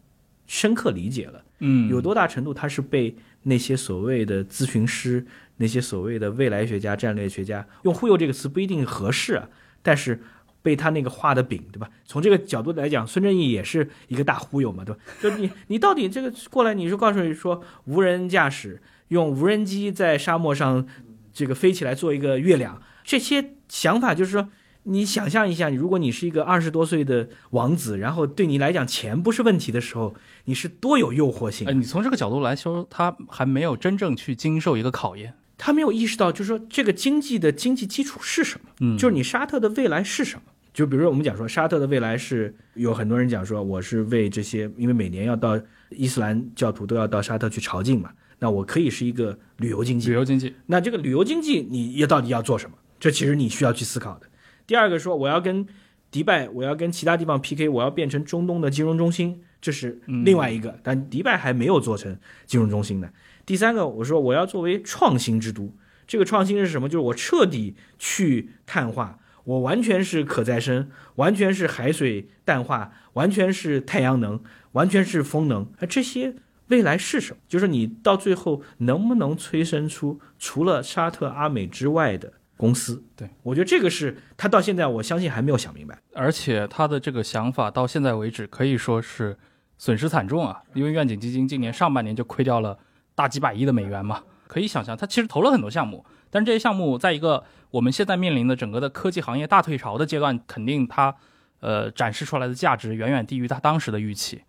[0.47, 1.45] 深刻理解了？
[1.59, 9.49] 嗯有多大程度他是被那些所谓的咨询师、那些所谓的未来学家、战略学家用“忽悠”这个词不一定合适啊，
[9.83, 10.22] 但是
[10.62, 11.91] 被他那个画的饼，对吧？
[12.05, 15.01] 从这个角度来讲，孙正义也是一个大忽悠嘛，对吧？
[15.20, 20.87] 就你你到底这个过来，你就告诉你说无人驾驶，用无人机在沙漠上
[21.33, 24.49] 这个飞起来做一个月亮，这些想法就是说。
[24.87, 31.73] 你想象一下，如果你是一个二十多岁的王子，然后对你来讲钱不是问题的时候，你是多有诱惑性啊呃，？
[31.73, 35.33] 你从这个角度来说，他还没有真正去经受一个考验。
[35.57, 40.43] 他没有意识到，就是说这个经济的经济基础是什么，嗯就是你沙特的未来是什么。
[40.75, 50.15] 就比如说我们讲说沙特的未来是有很多人讲说我是为这些，因为每年要到伊斯兰教徒都要到沙特去朝觐嘛，那我可以是一个旅游经济旅。
[50.15, 52.77] 游经济，那这个旅游经济你要到底要做什么？
[53.05, 54.27] 这其实你需要去思考的。
[54.67, 55.67] 第二个说我要跟
[56.11, 60.79] 迪拜，我要跟其他地方 PK，我要变成中东的金融中心，这是另外一个。
[60.83, 63.11] 但迪拜还没有做成金融中心呢。
[63.45, 65.71] 第三个，我说我要作为创新之都，
[66.07, 66.89] 这个创新是什么？
[66.89, 74.41] 就是我彻底去碳化，我完全是可再生，完全是海水淡化，完全是太阳能，
[74.73, 75.65] 完全是风能。
[75.79, 76.37] 啊，这些
[76.69, 77.43] 未来是什么？
[77.47, 83.03] 就是你到最后能不能催生出除了沙特阿美之外的公司？
[83.17, 85.99] 对我觉得这个是他到现在我相信还没有想明白。
[86.15, 89.37] 而且他的这个想法到现在为止可以说是
[89.77, 92.79] 损失惨重啊，因为愿景基金今年上半年就亏掉了
[93.15, 94.23] 大几百亿的美元嘛。
[94.47, 101.13] 可以想象，他其实投了很多项目，但是这些项目在一个我们现在面临的整个的科技行业大退潮的阶段，肯定它
[101.61, 104.43] 呃展示出来的价值远远低于他当时的预期。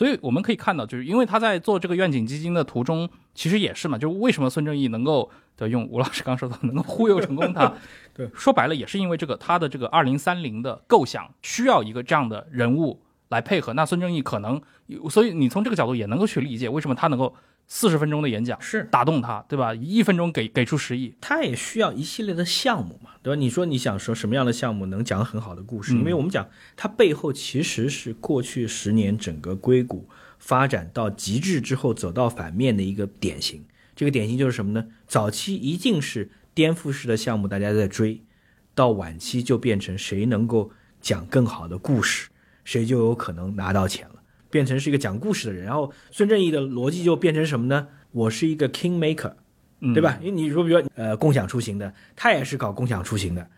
[0.00, 7.70] 所以我们可以看到，就是因为他在做这个愿景基金的途中，其实也是嘛，就是为什么孙正义能够的用吴老师刚说的能够忽悠成功他，
[8.16, 13.74] 对，说白了也是因为这个他的这个二零三零的构想需要一个这样的人物来配合。
[13.74, 14.58] 那孙正义可能，
[15.10, 17.34] 所以你从这个角度也能够去理解为什么他能够
[17.72, 19.72] 四十分钟的演讲是打动他，对吧？
[19.72, 23.38] 一分钟给给出十亿，他也需要一系列的项目嘛，对吧？
[23.38, 25.94] 你说你想说什么样的项目能讲很好的故事？
[25.94, 30.08] 嗯因为我们讲它背后其实是过去十年整个硅谷
[30.40, 33.64] 发展到极致之后走到反面的一个典型。
[33.94, 34.88] 这个典型就是什么呢？
[35.06, 38.20] 早期一定是颠覆式的项目，大家在追，
[38.74, 42.30] 到晚期就变成谁能够讲更好的故事，
[42.64, 44.09] 谁就有可能拿到钱了，
[44.50, 45.64] 变成是一个讲故事的人。
[45.64, 47.88] 然后孙正义的逻辑就变成什么呢？
[48.10, 49.32] 我是一个 king maker。
[49.82, 50.18] 嗯对吧？？
[50.20, 53.48] 因为你说，比如说呃，共享出行的，他也是搞共享出行的，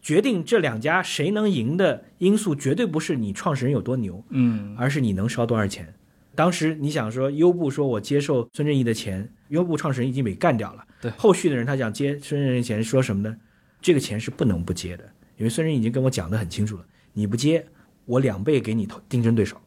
[0.00, 5.92] 决定这两家谁能赢的因素，绝对不是你创始人有多牛，嗯，而是你能烧多少钱，
[6.36, 10.86] 当时你想说优步说我接受孙正义的钱，优步创始人已经被干掉了。
[11.00, 13.36] 对后续的人他想接孙正义的钱，说什么呢？
[13.80, 15.02] 这个钱是不能不接的，
[15.36, 17.66] 因为孙正义已经跟我讲得很清楚了，你不接，
[18.04, 19.60] 我两倍给你投竞争对手。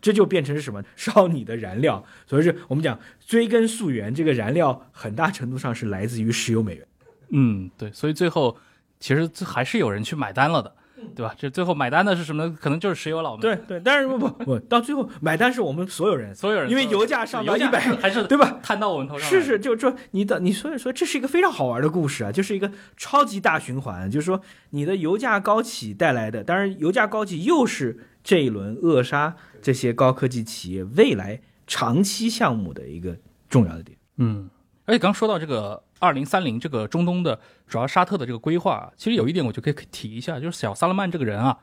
[0.00, 0.82] 这就变成是什么？
[0.96, 6.86] 烧你的燃料，所以是我们讲追根溯源，这个燃料很大程度上是来自于石油美元。
[7.30, 8.56] 嗯，对，所以最后
[9.00, 10.74] 其实这还是有人去买单了的，
[11.14, 11.34] 对吧？
[11.36, 12.56] 这最后买单的是什么呢？
[12.60, 18.58] 可能就是石油佬们，对对，但是不不不，到最后买单是我们所有人，所有人，因为油价上到一百，还是对吧？
[18.62, 24.40] 摊到我们头上来，是是，就这你的你所以说这是一个非常好玩的故事啊，就是一个超级大循环，就是说
[24.70, 33.16] 你的油价高企带来的，当然油价高企又是这一轮扼杀这些高科技企业未来长期项目的一个
[33.48, 33.96] 重要的点。
[34.18, 34.50] 嗯，
[34.84, 41.60] 而且刚说到这个二零三零这个中东的主要沙特的这个规划，其实有一点我就可以提一下，就是小萨勒曼这个人啊，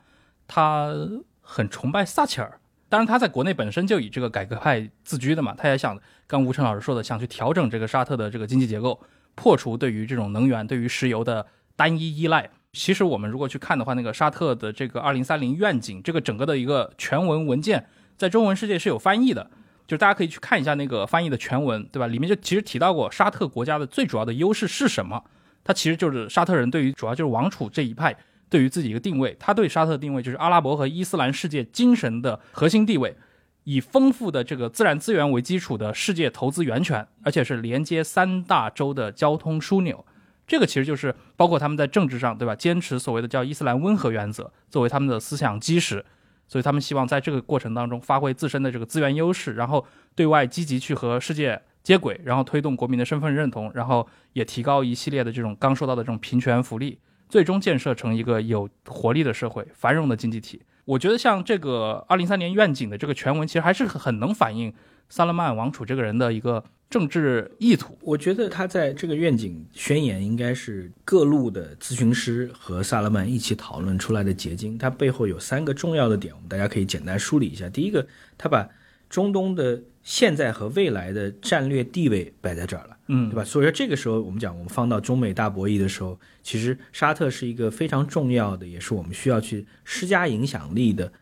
[0.48, 0.92] 他
[1.40, 2.58] 很崇拜撒切尔。
[2.88, 5.96] 当然，他在国内本身就以这个改革派自居的嘛，他也想，
[6.26, 9.00] 刚吴晨老师说的，想去调整这个沙特的这个经济结构，
[9.36, 11.46] 破除对于这种能源、对于石油的
[11.76, 12.50] 单一依赖。
[12.76, 17.86] 其实我们如果去看的话，那个沙特的这个二零三零愿景，这个整个的一个全文文件，
[18.18, 19.50] 在中文世界是有翻译的。
[19.86, 22.06] 就大家可以去看一下那个翻译的全文，对吧？
[22.06, 25.24] 里面就其实提到过沙特国家的最主要的优势是什么？
[25.64, 28.14] 它其实就是沙特人对于主要就是王储这一派
[28.50, 33.16] 对于自己一个定位，他对沙特定位就是阿拉伯和伊斯兰世界精神的核心地位，
[33.64, 40.04] 以丰富的这个自然资源为基础的世界投资源泉，而且是连接三大洲的交通枢纽。
[40.46, 42.54] 这个其实就是包括他们在政治上，对吧？
[42.54, 46.04] 坚持所谓的叫伊斯兰温和原则作为他们的思想基石。
[46.48, 49.84] 所以他们希望在这个过程当中发挥自身的这个资源优势，然后
[50.14, 60.62] 对外积极去和世界接轨，然后推动国民的身份认同，然后也提高一系列的这种刚说到的这种平权福利，最终建设成一个有活力的社会、繁荣的经济体。
[60.84, 64.72] 我觉得像这个二零三年愿景的这个全文，其实还是很能反映
[65.08, 67.96] 萨勒曼王储这个人的一个政治意图。
[68.00, 74.76] 我觉得他在这个愿景宣言应该是各路的咨询师和萨勒曼一起讨论出来的结晶。
[74.78, 77.68] 它背后有三个重要的点，我们大家可以简单梳理一下。
[77.68, 78.68] 第一个，他把
[79.08, 83.44] 中东的现在和未来的战略地位摆在这儿了，嗯，对吧？
[83.44, 91.12] 所以说这个时候，我们讲我们放到中美大博弈的时候，其实沙特是一个非常重要的，也是我们需要去施加影响力的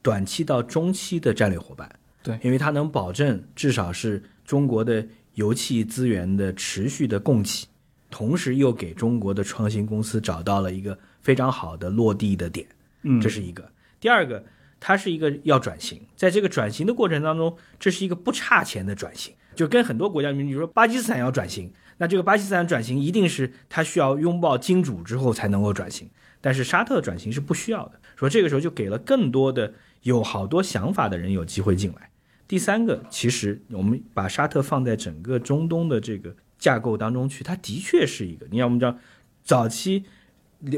[0.00, 1.90] 短期到中期的战略伙伴。
[2.28, 7.66] 对因为它能保证至少是中国的油气资源的持续的供给，
[8.10, 12.66] 同时又给中国的创新公司找到了一个非常好的落地的点，
[13.02, 13.66] 嗯，这是一个。
[13.98, 14.44] 第二个，
[14.78, 26.10] 它是一个要转型，在这个转型的过程当中，这是一个不差钱的转型，就跟很多国家，比如说巴基斯坦要转型，那这个巴基斯坦转型一定是它需要拥抱金主之后才能够转型，
[26.42, 29.72] 但是沙特转型是不需要的，说这个时候就给了更多的
[30.02, 32.10] 有好多想法的人有机会进来。
[32.48, 38.46] 第三个，其实我们把沙特放在整个中东的这个架构当中去，它的确是一个。
[38.50, 38.96] 你要，我们知道，
[39.44, 40.04] 早期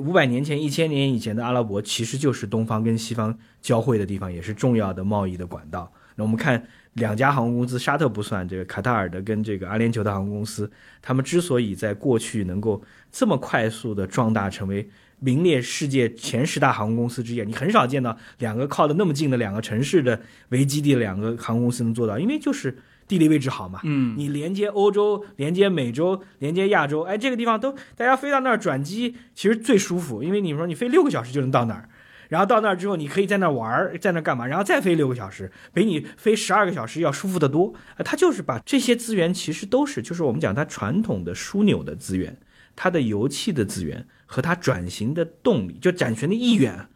[0.05, 5.91] 五百年前、一千年以前的阿拉伯，其实就是东方跟西方交汇的地方，也是重要的贸易的管道。
[6.17, 10.69] 那我们看两家航空公司，沙特不算，这个卡塔尔的跟这个阿联酋的航空公司，
[11.01, 14.91] 他们之所以在过去能够这么快速的壮大，成为
[15.21, 23.81] 名列世界前十大航空公司之一，你很少见到两个靠得那么近的两个城市的为基地的两个航空公司能做到，因为就是地理位置好嘛。
[23.85, 31.89] 嗯，你连接欧洲、连接美洲、连接亚洲，哎，这个地方都大家飞到那儿转机，其实最舒服，因为你说你飞六个小时就能到那儿，
[32.29, 37.75] 然后到那儿之后你可以在那儿玩儿，在那儿干嘛，然后再飞六个小时，比你飞十二个小时要舒服得多。
[37.97, 42.39] 啊，它就是把这些资源其实都是，就是我们讲它传统的枢纽的资源，
[42.77, 46.87] 它的油气的资源和他转型的动力，就展权的意愿，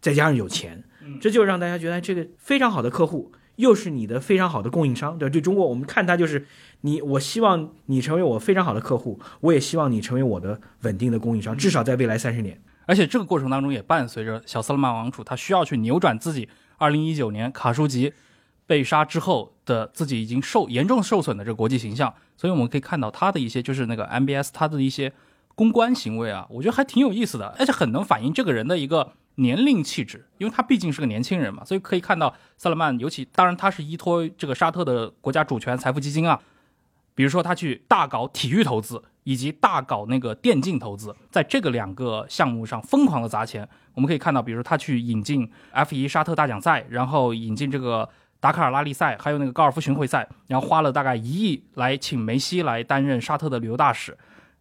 [0.00, 0.82] 再加上有钱，
[1.20, 3.30] 这就让大家觉得哎这个非常好的客户。
[3.56, 6.46] 又是你的非常好的供应商，对对中国，我们看他就是
[6.82, 12.58] 你，我希望你成为我非常好的客户，我也希望你成为我的稳定的供应商，至少在未来三十年。
[12.86, 18.12] 而且这个过程当中也伴随着小斯勒曼王储他需要去扭转自己二零一九年卡舒吉
[18.66, 25.12] 被杀之后的自己已经受严重受损的这个国际形象，所以我们可以看到他的一些就是那个 MBS 他的一些
[25.58, 36.40] 公关行为啊，我觉得还挺有意思的，而且很能反映这个人的一个年龄气质，因为他毕竟是个年轻人嘛，所以可以看到萨勒曼，尤其当然他是依托这个沙特的国家主权财富基金啊，
[37.16, 43.68] 比如说他去大搞体育投资，以及大搞那个电竞投资，在这个两个项目上疯狂的砸钱。
[43.94, 54.16] 我们可以看到，比如他去引进 F 1沙特大奖赛，然后引进这个达喀尔拉力赛，还有那个高尔夫巡回赛，然后花了大概一亿来请梅西来担任沙特的旅游大使。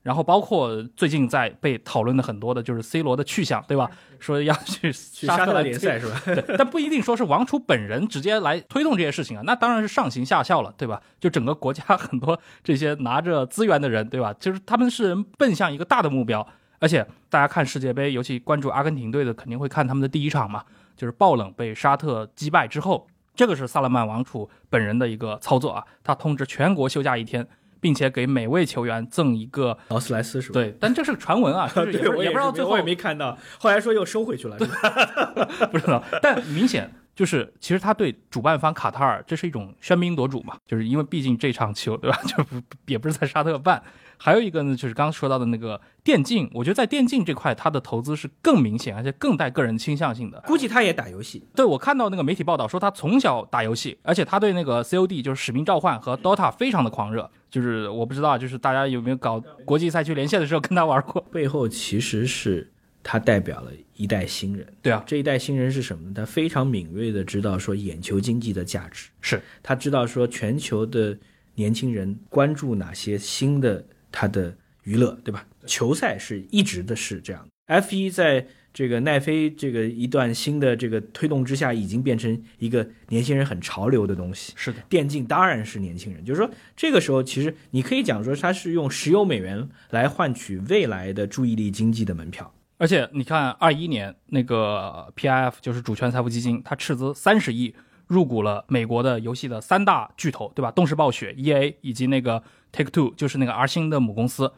[0.07, 3.91] 然后包括最近在被讨论的很多的就是 C 罗的去向，对吧？
[4.21, 6.21] 说要去去沙特来联赛是吧？
[6.23, 11.01] 对，但不一定说是王储本人直接来推动这些事情啊，那当然是上行下效了，对吧？
[11.19, 14.31] 就整个国家 很多这些拿着资源的人，对吧？
[14.39, 16.47] 就是他们是奔向一个大的目标，
[16.79, 20.63] 而且大家看世界杯，尤其关注阿根廷队的，肯定会看他们的第一场嘛，
[20.95, 23.05] 就是爆冷被沙特击败之后，
[23.35, 27.45] 这个是萨勒曼王储本人的一个操作啊，他通知全国休假一天，
[27.79, 30.53] 并且给每位球员赠一个劳斯莱斯是吧？
[30.53, 34.57] 对，但这是传闻啊， 就是也对，不我也不知道最后我也没看到，后来说又收回去了。
[35.71, 43.81] 不知道，但明显就是，其实他对主办方卡塔尔这是一种喧宾夺主嘛，就是因为毕竟这场球对吧， 就不也不是在沙特办。
[44.19, 50.39] 还有一个呢，就是刚刚说到的那个电竞，我觉得在电竞这块，他的投资是更明显，而且更带个人倾向性的。
[50.45, 57.27] 估计他也打游戏，对我看到那个媒体报道说，他从小打游戏，而且他对那个 COD 就是使命召唤和 DOTA 非常的狂热。
[57.49, 61.19] 就是我不知道，就是大家有没有搞国际赛区连线的时候跟他玩过？
[61.31, 62.71] 背后其实是
[63.09, 64.67] 他代表了一代新人。
[64.81, 66.13] 对啊，这一代新人是什么呢？
[66.13, 71.17] 他非常敏锐的知道说眼球经济的价值，是他知道说全球的
[71.55, 73.81] 年轻人关注哪些新的
[74.11, 74.53] 他的
[74.83, 75.47] 娱乐，对吧？
[75.65, 77.47] 球赛是一直的是这样。
[77.67, 84.51] F 一在这个奈飞这个一段新的这个推动之下，已经变成一个年轻人很潮流的东西。
[84.57, 92.53] 是的，电竞当然是年轻人，就是说这个时候其实你可以讲说它是用石油美元来换取未来的注意力经济的门票。
[92.77, 97.73] 而且你看，二一年那个 PIF 就是主权财富基金，它斥资三十亿
[98.05, 100.69] 入股了美国的游戏的三大巨头，对吧？
[100.71, 104.53] 动视暴雪、EA 以及那个 Take Two，就是那个 R 星的母公司。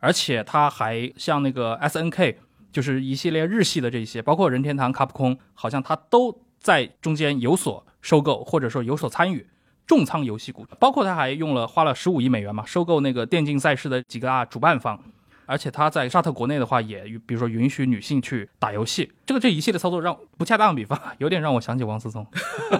[0.00, 2.36] 而且它还像那个 SNK，
[2.72, 9.46] 就是一系列日系的这些，包括任天堂、卡普空，好像它都在中间有所收购，或者说有所参与。
[9.86, 15.02] 重仓游戏股，包括它还用了花了十五亿美元嘛，收购那个电竞赛事的几个大主办方，
[15.50, 22.24] 而且他在沙特国内的话，也比如说允许女性去打游戏，这个这一系列操作让不恰当的比方，有点让我想起王思聪，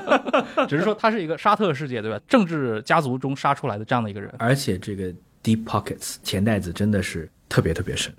[0.68, 2.21] 只是说他是一个沙特世界对吧？
[2.29, 5.12] 政治家族中杀出来的这样的一个人，而且这个
[5.43, 8.14] deep pockets 钱袋子真的是特别特别深，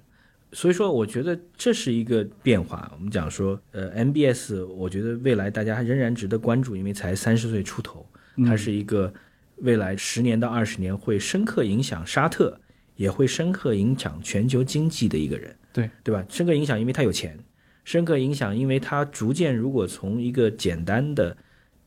[0.51, 2.91] 所以说我觉得这是一个变化。
[2.93, 8.05] 我们讲说，呃，MBS，我觉得未来大家仍然值得关注，因为才三十岁出头，
[8.45, 9.13] 他是一个
[9.57, 12.59] 未来十年到二十年会深刻影响沙特，
[12.95, 16.25] 也会深刻影响全球经济的一个人，对对吧？
[16.29, 17.35] 深刻影响，因为他有钱；
[17.83, 21.35] 深刻影响，因为他逐渐如果从一个简单的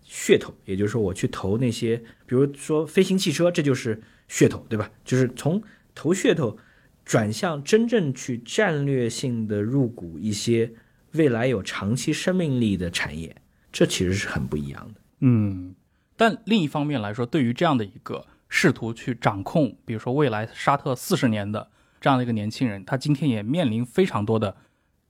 [0.07, 1.97] 噱头，也就是说我去投那些，
[2.27, 4.91] 比如说飞行汽车，这就是噱头，对吧？
[5.05, 5.63] 就是从
[5.95, 6.57] 投噱头
[7.05, 10.73] 转向真正去战略性的入股一些
[11.13, 13.37] 未来有长期生命力的产业，
[13.71, 15.01] 这其实是很不一样的。
[15.21, 15.75] 嗯，
[16.17, 18.27] 但另一方面来说，对于这样的一个
[18.57, 21.69] 试图去掌控，比如说未来沙特四十年的
[22.01, 24.55] 这样的一个年轻人，他今天也面临非常多的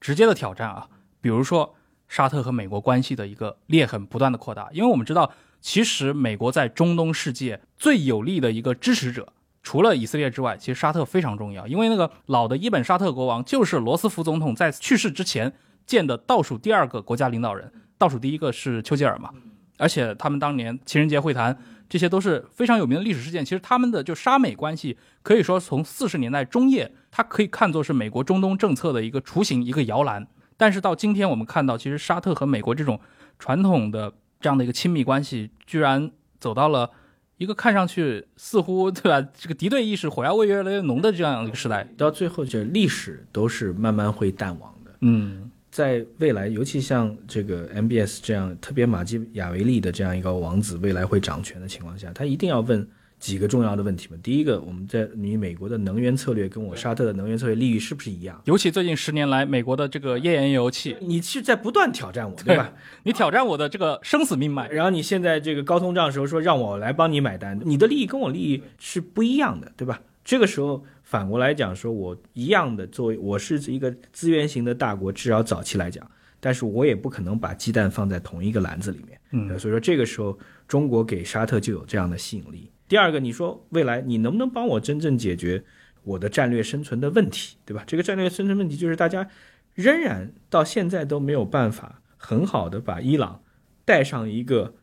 [0.01, 0.87] 直接的挑战啊，
[1.21, 1.75] 比如说
[2.07, 5.31] 沙特和美国关系的一个裂痕不断的扩大，因为我们知道，
[5.61, 9.31] 其实美国在中东世界最有力的一个支持者。
[9.61, 15.53] 除了以色列之外，其实沙特非常重要，因为那个老的伊本沙特国王就是罗斯福总统在去世之前
[15.85, 19.29] 见的倒数第二个国家领导人，倒数第一个是丘吉尔嘛。
[19.77, 21.57] 而且他们当年情人节会谈，
[21.87, 23.43] 这些都是非常有名的历史事件。
[23.43, 30.27] 其实他们的就沙美关系，可以说从四十年代中叶，它可以看作是美国中东政策的一个雏形、一个摇篮。
[30.57, 32.99] 但是到今天，我们看到，其实沙特和美国这种
[33.37, 36.09] 传统的这样的一个亲密关系，居然
[36.39, 36.89] 走到了
[37.37, 41.85] 一个看上去似乎对吧，这个敌对意识、火药味越来越浓的这样一个时代。
[41.97, 44.91] 到最后，这历史都是慢慢会淡忘的。
[45.01, 52.87] 嗯，在未来，尤其像这个 MBS 这样特别马基雅维利的这样一个王子，未来会掌权的情况下，他一定要问
[53.19, 54.15] 几个重要的问题嘛。
[54.23, 58.41] 第一个，我们在你美国的能源策略跟我沙特的能源策略利益是不是一样？
[58.45, 62.71] 尤其最近十年来，美国的这个页岩油气，你是在不断挑战我，对吧？
[63.03, 64.69] 你挑战我的这个生死命脉。
[64.69, 70.01] 然后你现在这个高通胀的时候说让我来帮你买单，你的利益跟我利益是不一样的，对吧？
[70.23, 76.05] 这个时候反过来讲，说我一样的作为我是一个资源型的大国，至少早期来讲，
[76.39, 79.17] 但是我也不可能把鸡蛋放在同一个篮子里面。
[79.29, 80.37] 嗯所以说这个时候
[80.67, 82.71] 中国给沙特就有这样的吸引力。
[82.87, 85.63] 第二个，你说未来你能不能帮我真正解决
[86.03, 87.83] 我的战略生存的问题，对吧？
[87.85, 89.27] 这个战略生存问题就是大家
[89.75, 93.43] 仍然到现在都没有办法很好的把伊朗
[93.85, 94.73] 带上一个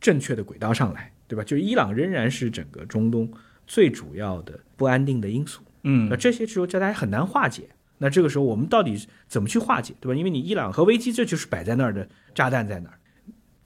[0.00, 1.44] 正确的轨道上来，对吧？
[1.44, 3.32] 就是伊朗仍然是整个中东
[3.66, 5.62] 最主要的不安定的因素。
[5.84, 7.68] 嗯那这些时候大家很难化解。
[7.98, 10.18] 那这个时候我们到底怎么去化解，对吧？
[10.18, 12.98] 因为你伊朗核危机这就是摆在那儿的炸弹在那儿。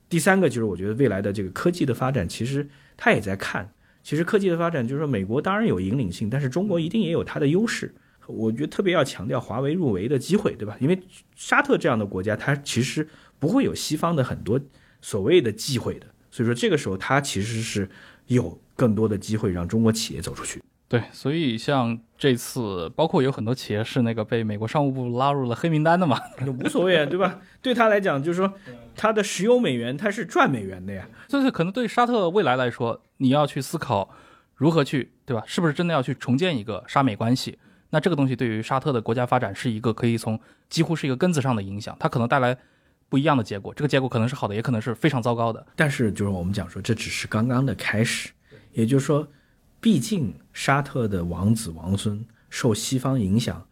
[0.09, 3.67] 第三个就是我觉得未来的这个科技的发展，其实它也在看
[4.03, 7.93] 其实科技的发展，就是说美国当然有引领性，但是中国一定也有它的优势。
[8.27, 10.77] 我觉得特别要强调华为入围的机会，对吧？
[10.79, 10.99] 因为
[11.35, 13.07] 沙特这样的国家，它其实
[13.39, 14.59] 不会有西方的很多
[15.01, 17.89] 所谓的忌讳的，所以说这个时候它其实是
[18.27, 20.63] 有更多的机会让中国企业走出去。
[20.87, 26.17] 对，所以像这次，包括有很多企业是那个被美国商务部拉入了黑名单的嘛，
[26.63, 27.41] 无所谓啊，对吧？
[27.61, 28.53] 对他来讲，就是说
[28.95, 31.05] 他的石油美元他是赚美元的呀。
[31.27, 34.09] 就是可能对沙特未来来说，你要去思考
[34.55, 35.43] 如何去，对吧？
[35.45, 37.59] 是不是真的要去重建一个沙美关系？
[37.89, 42.57] 那这个东西对于沙特的国家发展是一个可以从几乎是一个根子上的影响，它可能带来
[43.09, 43.73] 不一样的结果。
[43.73, 45.67] 这个结果可能是好的，也可能是非常糟糕的。
[45.75, 48.29] 但是就是我们讲说，这只是刚刚的开始，
[48.77, 49.27] 也就是说，
[49.81, 53.67] 毕竟沙特的王子王孙受西方影响，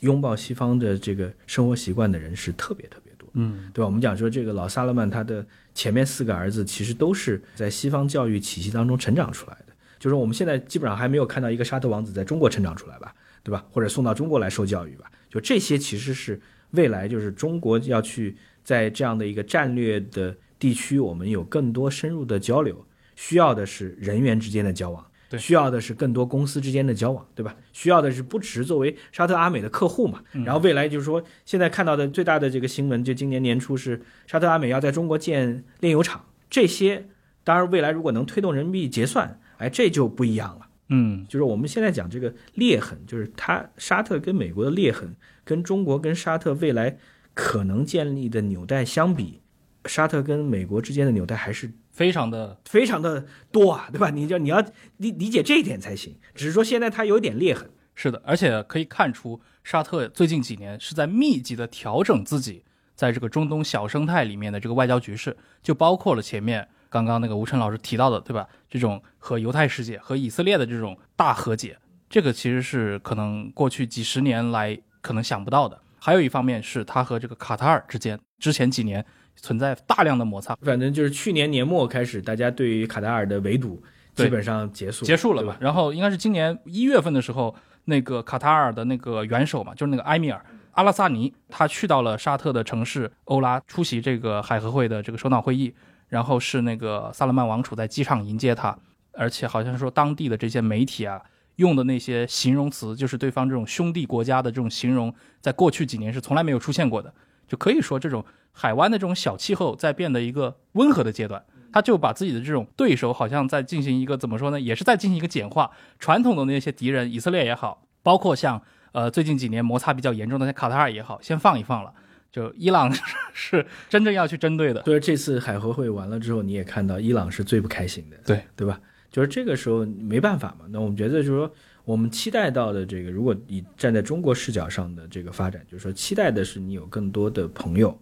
[0.00, 3.86] 拥抱西方的这个生活习惯的人是特别特别多，嗯，对吧？
[3.86, 13.14] 我们讲说这个老萨勒曼他的前面四个儿子其实都是在西方教育体系当中成长出来的，就是我们现在基本上还没有看到一个沙特王子在中国成长出来吧。
[13.44, 13.64] 对吧？
[13.70, 15.10] 或者送到中国来受教育吧？
[15.30, 16.38] 就这些其实是
[16.72, 22.84] 未来，就是中国要去在这样的一个战略的地区，我们有更多深入的交流，
[23.18, 27.56] 需要的是人员之间的交往，对，需要的是更多公司之间的交往，对吧？
[27.72, 30.22] 需要的是不只是作为沙特阿美的客户嘛？
[30.46, 37.08] 然后未来就是说，现在看到的最大的这个新闻，就今年年初是沙特阿美要在中国建炼油厂，这些
[37.42, 40.68] 当然未来如果能推动人民币结算，哎，这就不一样了。
[40.90, 46.96] 嗯，就是我们现在讲这个裂痕，就是它沙特跟美国的裂痕，跟中国跟沙特未来
[47.34, 49.40] 可能建立的纽带相比，
[49.86, 54.08] 沙特跟美国之间的纽带还是非常的非常的多啊，对吧？
[54.10, 54.64] 你就你要
[54.98, 56.16] 理理解这一点才行。
[56.32, 62.62] 只是说现在它有点裂痕，是的，而且可以看出沙特最近几年是在密集的调整自己
[62.94, 66.68] 在这个中东小生态里面的这个外交局势，就包括了前面。
[66.90, 68.48] 刚刚那个吴晨老师提到的，对吧？
[68.70, 71.76] 这种和犹太世界、和以色列的这种大和解，
[72.08, 75.78] 这个其实是可能过去几十年来可能想不到的。
[75.98, 79.04] 还有一方面是他和这个卡塔尔之间之前几年
[79.40, 83.82] 存在大量的摩擦，反正就是去年年末开始，大家对于卡塔尔的围堵
[84.14, 85.56] 基本上结束结束了吧？
[85.60, 95.74] 然后应该是今年一月份的时候，那个卡塔尔的那个元首嘛，就是那个埃米尔阿拉萨尼，他去到了沙特的城市欧拉出席这个海合会的这个首脑会议。
[96.08, 98.74] 然后是那个萨勒曼王储在机场迎接他，
[99.12, 101.20] 而且好像说当地的这些媒体啊
[101.56, 107.12] 用的那些形容词，就是对方这种兄弟国家的这种形容，在过去几年是从来没有出现过的。
[107.46, 108.24] 就可以说，这种
[108.60, 111.40] 海湾的这种小气候在变得一个温和的阶段，
[111.72, 115.70] 他就把自己的这种对手好像在进行一个怎么说呢，也是在进行一个简化。
[116.00, 121.92] 传统的那些敌人，以色列也好，包括像呃最近几年摩擦比较严重的像卡塔尔也好，先放一放了。
[122.32, 122.92] 就伊朗
[123.32, 128.80] 是真正要去针对的，所以这次海合会完了之后，你也看到伊朗是最不开心的，对对吧？
[129.10, 130.66] 就是这个时候没办法嘛。
[130.68, 131.50] 那我们觉得就是说，
[131.84, 137.98] 我们期待到的这个，如果以站在中国视角上的这个发展，就是说期待的是你有更多的朋友，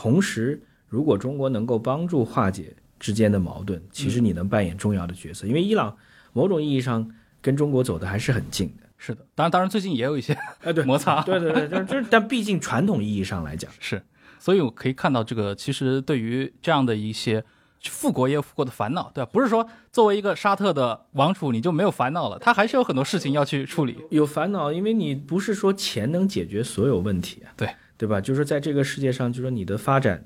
[0.00, 5.96] 同时如果中国能够帮助化解之间的矛盾，其实你能扮演重要的角色，因为伊朗
[6.32, 7.10] 某种意义上
[7.42, 8.88] 跟中国走的还是很近的。
[8.96, 14.00] 是的，当然，当然，最近也有一些哎对摩擦，对对对，就是就是，但毕竟传统意义上来讲是，
[14.38, 17.44] 所以我可以看到这个，其实对于这样的一些
[17.82, 19.30] 富国也有富国的烦恼，对吧？
[19.32, 23.98] 不是说作为一个沙特的王储你就没有烦恼了，他还是有很多事情要去处理。
[24.10, 27.68] 有烦恼，因为你不是说钱能解决所有问题啊，对
[27.98, 28.20] 对吧？
[28.20, 30.24] 就是在这个世界上，就说你的发展、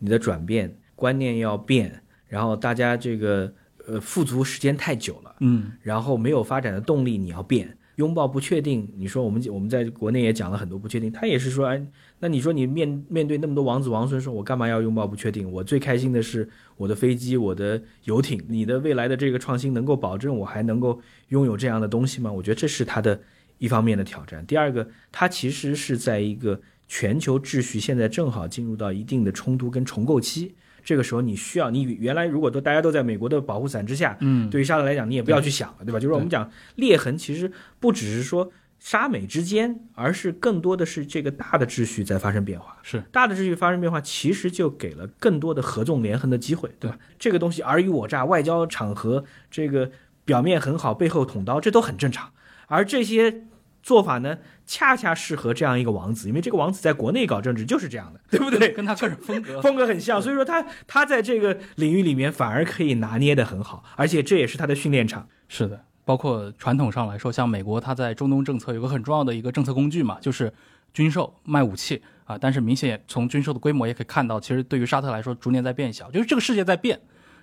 [0.00, 3.52] 你的转变、观念要变，然后大家这个
[3.86, 7.76] 呃富足时间太久了，嗯，然后没有发展的动力，你要变。
[7.96, 11.86] 拥抱不确定，你说我们我们在国内也讲了很多不确定，他也是说，哎，
[12.20, 15.50] 那你说你面面对那么多王子王孙，说我干嘛要拥抱不确定？
[15.52, 16.48] 我最开心的是
[16.78, 18.42] 我的飞机，我的游艇。
[18.48, 20.98] 你的未来的这个创新能够保证我还能够
[21.28, 22.32] 拥有这样的东西吗？
[22.32, 23.20] 我觉得这是他的
[23.58, 24.46] 一方面的挑战。
[24.46, 26.58] 第二个，他其实是在一个
[26.90, 30.56] 全球秩序现在正好进入到一定的冲突跟重构期。
[30.82, 36.00] 这个时候你需要，你原来如果都大家都在美国的保护伞之下，嗯，对于沙特来讲，你也不要去想了，对吧？
[36.00, 42.76] 就是我们讲裂痕，其实不只是说沙美之间，而是更多的是这个大的秩序在发生变化。
[42.82, 46.98] 是大的秩序发生变化，其实就给了更多的合纵连横的机会，对吧？
[47.20, 49.92] 这个东西尔虞我诈，外交场合这个
[50.24, 52.32] 表面很好，背后捅刀，这都很正常。
[52.66, 53.44] 而这些。
[53.82, 54.36] 做法呢，
[54.72, 58.70] 恰恰适合这样一个王子，因为这个王子在国内搞政治就是这样的，对不对？
[58.70, 65.26] 跟他个人风格风格很像，所以说他他在这个领域里面反而可以拿捏的很好，而且这也是他的训练场。
[65.48, 70.52] 是的，包括传统上来说，像美国，他在中东政策有个很重要的一个政策工具嘛，就是
[70.94, 72.38] 军售卖武器啊。
[72.38, 76.96] 但是明显从军售的规模也可以看到，其实对于沙特来说，逐年在变小，就是这个世界在变，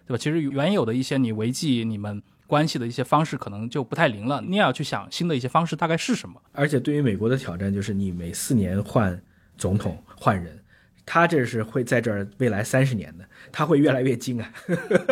[0.07, 0.17] 对吧？
[0.17, 2.23] 其实原有的一些你违纪你们。
[2.47, 6.41] 关系的一些方式可能就不太灵了，你也要去想新的一些方式大概是什么。
[6.53, 9.21] 而且对于美国的挑战就是，你每四年换
[9.57, 10.57] 总统换人，
[11.05, 14.49] 他这是会在这儿未来三十年的，他会越来越精啊。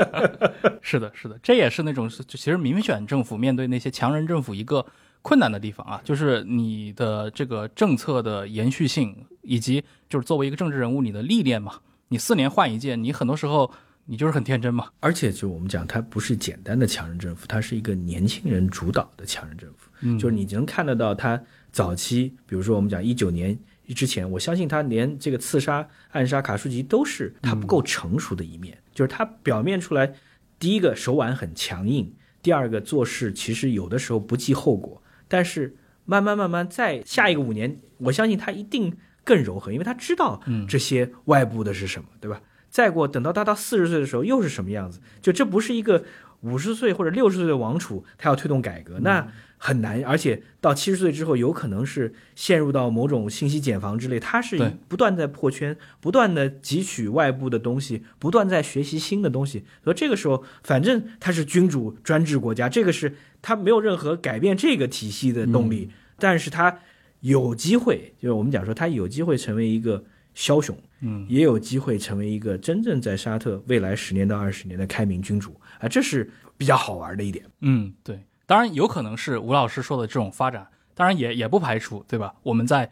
[0.81, 4.85] 是的，是的，这也是那种其实民选政府面对那些强人政府一个
[5.21, 11.79] 困难的地方啊，就是你的这个政策的延续性，以及就是作为一个政治人物你的历练嘛，
[12.09, 13.71] 你四年换一届，你很多时候
[14.05, 14.89] 你就是很天真嘛。
[14.99, 19.89] 而且就我们讲，它不是简单的强人政府，它是一个年轻人主导的强人政府。
[20.01, 21.41] 嗯就是你能看得到他
[21.71, 23.57] 早期，比如说我们讲一九年
[23.95, 30.13] 之前，我相信他连这个刺杀、暗杀卡舒吉都是他不够成熟的一面，就是他表面出来，
[30.59, 42.41] 第一个手腕很强硬，第二个做事其实有的时候不计后果，但是慢慢慢慢在下一个五年，我相信他一定更柔和，因为他知道这些外部的是什么，对吧？
[42.75, 44.99] 再过等到他到四十岁的时候又是什么样子？
[45.21, 46.03] 就这不是一个
[46.41, 50.03] 五十岁或者六十岁的王储，他要推动改革，那很难。
[50.03, 59.63] 而且到七十岁之后，有可能是陷入到某种信息茧房之类，他是对不断在破圈，不断的汲取外部的东西，不断在学习新的东西。
[59.81, 66.79] 所以这个时候，反正他是君主专制国家，这个是他没有任何改变这个体系的动力，但是他
[67.21, 70.03] 有机会，就是我们讲说他有机会成为一个
[70.35, 70.77] 枭雄。
[71.01, 77.45] 嗯，也有机会成为一个真正在沙特未来十年到二十年的开明君主啊，这是比较好玩的一点。
[77.61, 82.33] 嗯，对，当然有可能是吴老师说的这种发展，当然也也不排除，对吧？
[82.43, 82.89] 我们在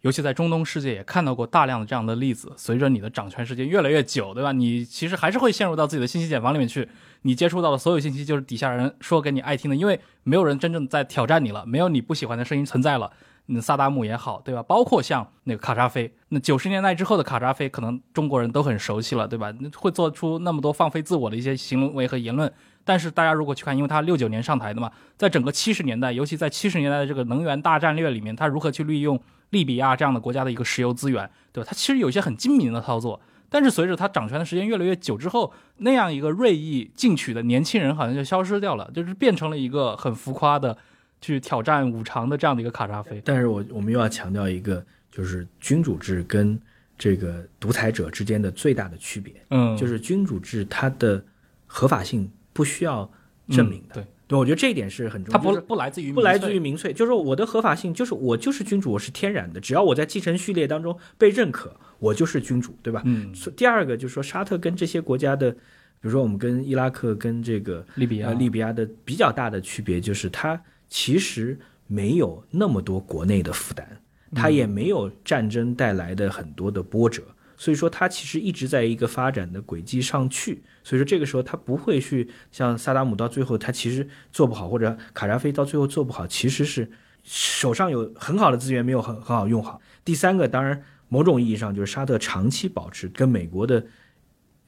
[0.00, 2.52] 尤其在中东世界也看到过大量的这样的例子。
[2.56, 4.50] 随着你的掌权时间越来越久，对吧？
[4.50, 6.88] 你其实还是会陷入到自己的信息茧房里面去，
[7.20, 13.12] 你接触到的所有信息就是底下人说给你爱听的，因为没有人真正在挑战你了，没有你不喜欢的声音存在了。
[13.48, 14.62] 嗯，萨达姆也好，对吧？
[14.62, 19.52] 包括像那个卡扎菲，那九十年代之后的卡扎菲，可能中国人都很熟悉了，对吧？
[19.76, 22.50] 会做出那么多放飞自我的一些行为和言论。
[22.84, 29.20] 但是大家如果去看，因为他六九年上台的嘛，在整个七十年代，尤其在七十年代的这个能源大战略里面，他如何去利用
[29.50, 31.68] 利比亚这样的国家的一个石油资源，对吧？
[31.68, 33.20] 他其实有一些很精明的操作。
[33.48, 40.76] 但是随着他掌权的时间越来越久之后，那样一个锐意进取的年轻人好像就消失掉了，就是变成了一个很浮夸的
[41.22, 43.22] 去挑战五常的这样的一个卡扎菲。
[43.24, 46.60] 但是我我们又要强调一个，就是君主制跟
[46.98, 51.24] 这个独裁者之间的最大的区别，嗯，就是君主制它的
[51.66, 53.10] 合法性不需要
[53.48, 53.94] 证明的。
[53.94, 55.44] 嗯对，对，我觉得这一点是很重它要。
[55.44, 63.02] 就是不不来自于不来自于民粹，就是说我的合法性就是我就是君主，我是天然的，只要我在继承序列当中被认可，我就是君主，对吧？
[63.04, 65.58] 嗯第二个就是说，沙特跟这些国家的，比
[66.02, 70.60] 如说我们跟伊拉克跟这个利比亚呃利比亚的比较大的区别就是，它
[70.92, 73.86] 其实没有那么多国内的负担，
[74.34, 77.22] 它也没有战争带来的很多的波折。
[77.56, 80.62] 所以说，它其实一直在一个发展的轨迹上去。
[80.84, 86.90] 所以说，这个时候它不会去像萨达姆到最后他其实做不好，或者卡扎菲到最后做不好，其实是
[87.22, 89.80] 手上有很好的资源没有很很好用好。
[90.04, 93.86] 第三个，当然某种意义上就是沙特长期保持跟美国的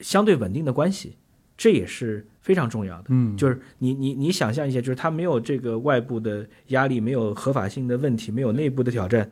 [0.01, 1.19] 相对稳定的关系，
[1.59, 3.05] 这也是非常重要的。
[3.09, 9.29] 嗯就是你你你想象一下，就是他没有这个外部的压力，没有合法性的问题，没有内部的挑战，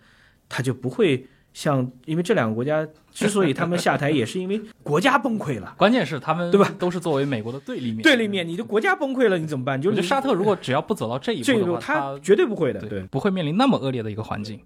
[0.48, 5.74] 他就不会像因为这两个国家之所以他们下台，也是因为国家崩溃了。
[5.76, 8.02] 关键是他们对吧都是作为美国的对立面。
[8.02, 9.80] 对立面，你的国家崩溃了，你怎么办？
[9.80, 12.80] 就是沙特如果只要不走到这一这个步的话，他绝对不会的。
[12.80, 14.58] 对对，不会面临那么恶劣的一个环境。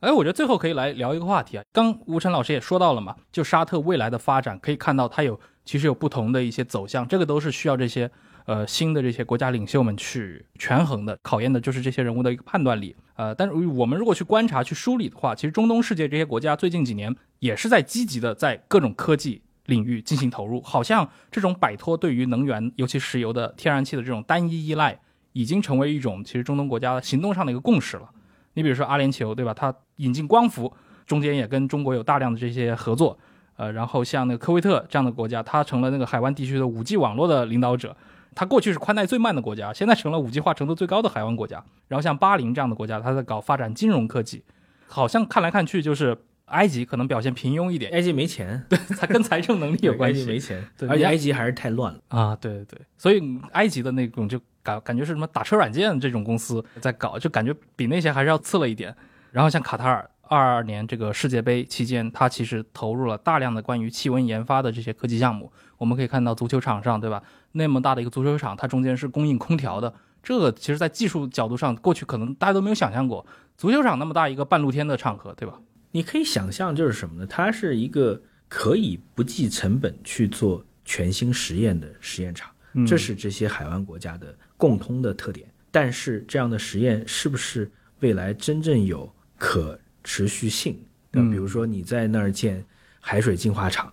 [0.00, 8.10] 哎，我觉得最后可以来聊一个话题啊，刚吴晨老师也说到了嘛，就沙特未来的发展，可以看到它有其实有不同的一些走向，这个都是需要这些
[8.44, 12.94] 呃新的这些国家领袖们去权衡的，考验的就是这些人物的一个判断力。
[13.16, 25.00] 呃，但是我们如果去观察、去梳理的话，其实中东世界这些国家最近几年也是在积极的在各种科技领域进行投入，好像这种摆脱对于能源，尤其石油的天然气的这种单一依赖，
[25.32, 28.10] 已经成为一种其实中东国家行动上的一个共识了。
[28.54, 29.54] 你比如说阿联酋，对吧？
[29.54, 30.72] 它引进光伏，
[31.06, 33.18] 中间也跟中国有大量的这些合作。
[33.56, 37.96] 呃，然后像那个科威特这样的国家，它成了那个海湾地区的 5G 网络的领导者。
[38.36, 41.64] 它过去是宽带最慢的国家，现在成了 5G 化程度最高的海湾国家。
[41.86, 44.42] 然后像巴林这样的国家，它在搞发展金融科技，
[44.88, 52.00] 好像看来看去就是埃及可能表现平庸一点，埃及没钱，对它跟财政能力有 关埃及没系钱，而且埃及还是太乱了。
[52.08, 52.34] 啊。
[52.40, 53.22] 对对对，所以
[53.52, 58.92] 埃及的那种就感感觉是什么打车软件这种公司在搞，就感觉比那些还是要次了一点。
[59.30, 65.52] 然后像卡塔尔，二二年这个世界杯期间，它其实投入了大量的关于气温研发的这些科技项目。
[65.76, 67.22] 我们可以看到足球场上，对吧？
[67.52, 69.92] 那么大的一个足球场，它中间是供应空调的。
[70.22, 73.26] 这个其实，在技术角度上，过去可能大家都没有想象过，
[73.56, 75.60] 足球场那么大一个半露天的场合，对吧？
[75.90, 77.26] 你可以想象就是什么呢？
[77.26, 82.50] 它是一个可以不计成本去做全新实验的实验场。
[82.72, 85.46] 嗯这是这些海湾国家的共通的特点。
[85.70, 87.70] 但是这样的实验是不是
[88.00, 90.78] 未来真正有可持续性？
[91.10, 92.64] 对比如说你在那儿建
[93.00, 93.92] 海水净化厂，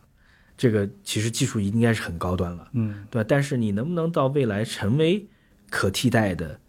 [0.58, 3.26] 这个其实技术应该是很高端了，嗯对吧？
[3.28, 5.26] 但是你能不能到未来成为
[5.70, 6.60] 可替代的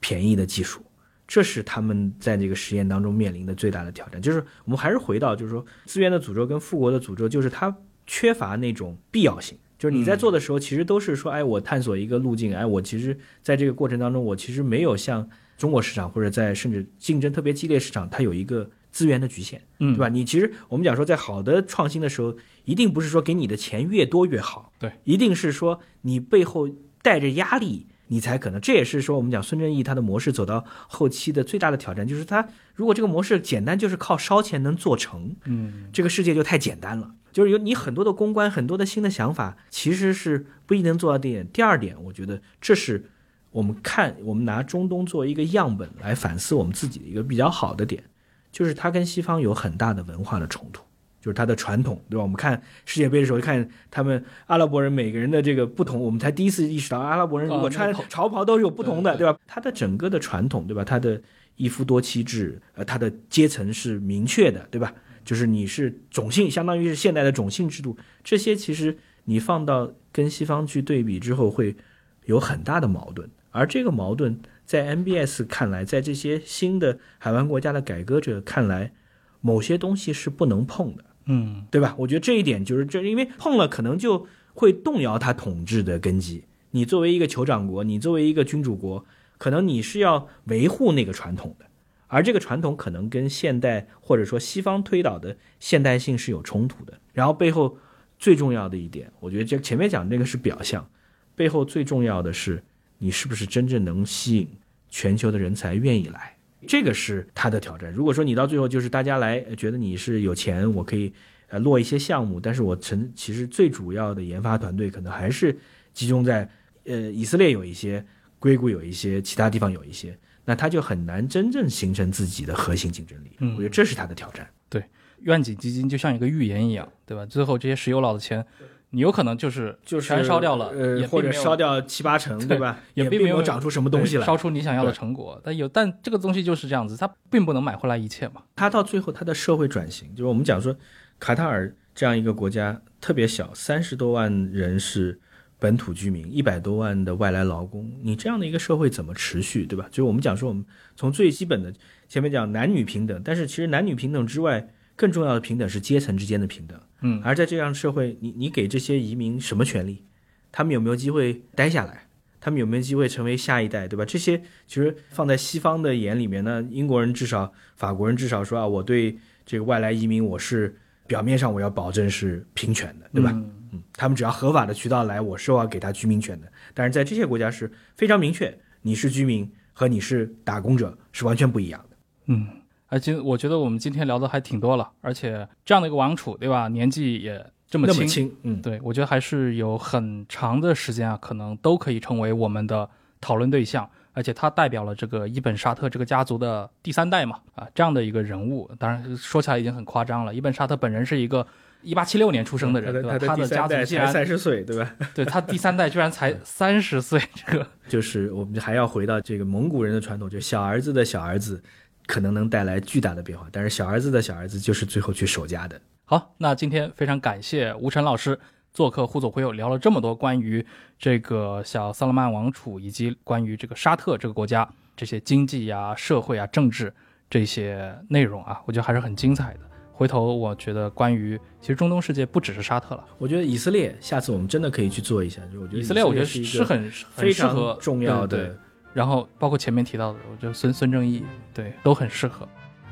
[0.00, 0.82] 便宜的技术？
[1.26, 4.20] 这是他们在这个实验当中面临的最大的挑战。
[4.20, 7.76] 就是我们还是回到，就是说资源的诅咒跟富国的诅咒，就是它
[8.06, 9.58] 缺乏那种必要性。
[9.78, 18.68] 就是你在做的时候，其实都是说，哎，我探索一个路径，哎，我其实在这个过程当中，我其实没有像中国市场或者在甚至竞争特别激烈市场，它有一个
[18.98, 20.08] 资源的局限，嗯，对吧？
[20.08, 26.68] 你其实我们讲说，在好的创新的时候，一定不是说给你的钱越多越好，对，一定是说你背后
[27.00, 28.60] 带着压力，你才可能。
[28.60, 37.14] 这也是说我们讲孙正义他的模式走到后期的最大的挑战，就是他如果这个模式简单就是靠烧钱能做成，嗯这个世界就太简单了。
[37.30, 41.46] 就是有你很多的公关，很多的新的想法，其实是不一定能做到点。
[41.52, 43.04] 第二点，我觉得这是
[43.52, 48.02] 我们看我们拿中东作为一个样本来反思我们自己的一个比较好的点，
[48.50, 50.82] 就是它跟西方有很大的文化的冲突，
[51.20, 52.22] 就是它的传统，对吧？
[52.22, 59.38] 我们看世界杯的时候，看他们阿拉伯人每个人的这个不同，我们才第一次意识到阿拉伯人如果穿潮袍都是有不同的，对对吧？
[59.46, 60.84] 它的整个的传统，对吧？
[60.84, 61.20] 它的
[61.56, 64.92] 一夫多妻制，呃，它的阶层是明确的，对吧？
[65.24, 71.76] 就是你是种姓，相当于是现代的种姓制度，这些其实你放到跟西方去对比之后，会
[72.24, 73.28] 有很大的矛盾。
[73.50, 78.92] 而这个矛盾在 MBS 看来，在这些新的海湾国家的改革者看来，
[79.40, 81.94] 某些东西是不能碰的，嗯对吧？
[81.96, 86.44] 我觉得这一点就是这，因为碰了可能就会动摇他统治的根基。
[86.72, 89.06] 你作为一个酋长国，你作为一个君主国，
[89.38, 91.64] 可能你是要维护那个传统的，
[92.08, 97.00] 而这个传统可能跟现代或者说西方推导的现代性是有冲突的。
[97.14, 97.78] 然后背后
[98.18, 100.90] 最重要的一点，我觉得这前面讲这个是表象，
[101.34, 102.62] 背后最重要的是
[102.98, 104.48] 你是不是真正能吸引
[104.88, 106.34] 全球的人才愿意来。
[106.66, 107.92] 这个是他的挑战。
[107.92, 111.12] 如果说你到最后就是大家来呃觉得你是有钱，我可以
[111.48, 115.56] 呃落一些项目，但是我成其实最主要的研发团队可能还是
[115.92, 116.48] 集中在
[116.84, 118.04] 呃以色列有一些，
[118.40, 123.30] 硅谷有一些，其他地方有一些，那他就很难真正形成自己的核心竞争力。
[123.38, 124.48] 嗯我觉得这是他的挑战。
[124.68, 124.82] 对
[125.20, 127.24] 愿景基金就像一个预言一样，对吧？
[127.24, 128.44] 最后这些石油佬的钱，
[128.90, 132.80] 你有可能就是就是全烧掉了，呃，或者也并没有烧掉七八成，对吧？
[132.94, 134.24] 也并没有并没有长出什么东西来。
[134.24, 135.40] 烧出你想要的成果。
[135.44, 138.42] 但有，但这个东西就是这样子，它并不能买回来一切嘛。
[138.56, 140.74] 它到最后它的社会转型，就是我们讲说，
[141.18, 145.20] 卡塔尔这样一个国家特别小，三十多万人是
[145.58, 149.86] 本土居民，一百多万的外来劳工，你这样的一个社会怎么持续，对吧？
[149.90, 150.64] 就是我们讲说，我们
[150.96, 151.70] 从最基本的
[152.08, 154.66] 前面讲男女平等，但是其实男女平等之外，
[154.98, 156.78] 更重要的平等是阶层之间的平等。
[157.02, 160.04] 嗯而在这样的社会，你你给这些移民什么权利？
[160.50, 162.08] 他们有没有机会待下来？
[162.40, 164.04] 他们有没有机会成为下一代，对吧？
[164.04, 169.16] 这些其实放在西方的眼里面呢，英国人至少、法国人至少说啊，我对
[169.46, 170.76] 这个外来移民，我是
[171.06, 173.30] 表面上我要保证是平权的，对吧？
[173.32, 176.50] 嗯嗯，他们只要合法的渠道来，我是要给他居民权的。
[176.74, 181.96] 但是在这些国家是非常明确，你是居民和你是打工者是完全不一样的。
[182.26, 182.46] 嗯，
[182.88, 186.68] 而今我觉得我们今天聊的还挺多了，而且这样的一个王储，对吧？
[186.68, 192.88] 年纪也这么轻，么轻，嗯，对我觉得还是有很长的时间啊，可能都可以成为我们的
[193.20, 193.88] 讨论对象。
[194.14, 200.34] 而且他代表了这个伊本沙特这个家族的第三代嘛，啊，这样的一个人物，当然说起来已经很夸张了。
[200.34, 201.46] 伊本沙特本人是一个
[201.82, 203.16] 一八七六年出生的人，对吧？
[203.16, 204.92] 他的家族竟然三十岁，对吧？
[205.14, 211.62] 对他第三代居然才三十岁，这个就是我们还要回到这个蒙古人的传统，就小儿子的小儿子
[212.08, 215.78] 可能能带来巨大的变化，但是小儿子的小儿子就是最后去守家的。
[216.06, 218.40] 好，那今天非常感谢吴晨老师
[218.72, 220.64] 做客互左互右，聊了这么多关于
[220.98, 224.66] 这个小萨勒曼王储以及关于这个沙特这个国家
[224.96, 226.90] 这些经济呀、社会啊、政治
[227.28, 229.60] 这些内容啊，我觉得还是很精彩的。
[229.92, 238.58] 回头我觉得关于其实中东世界不只是沙特了，我觉得以色列下次我们真的可以去做一下，就我觉得以色列我觉得是很很非常重要对对的。
[238.98, 242.48] 然后包括前面提到的，我觉得孙孙正义对都很适合。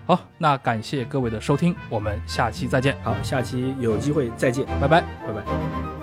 [0.07, 5.01] 好，那感谢各位的收听，我们下期再见，好，下期有机会再见，拜拜。
[5.01, 5.96] 拜拜。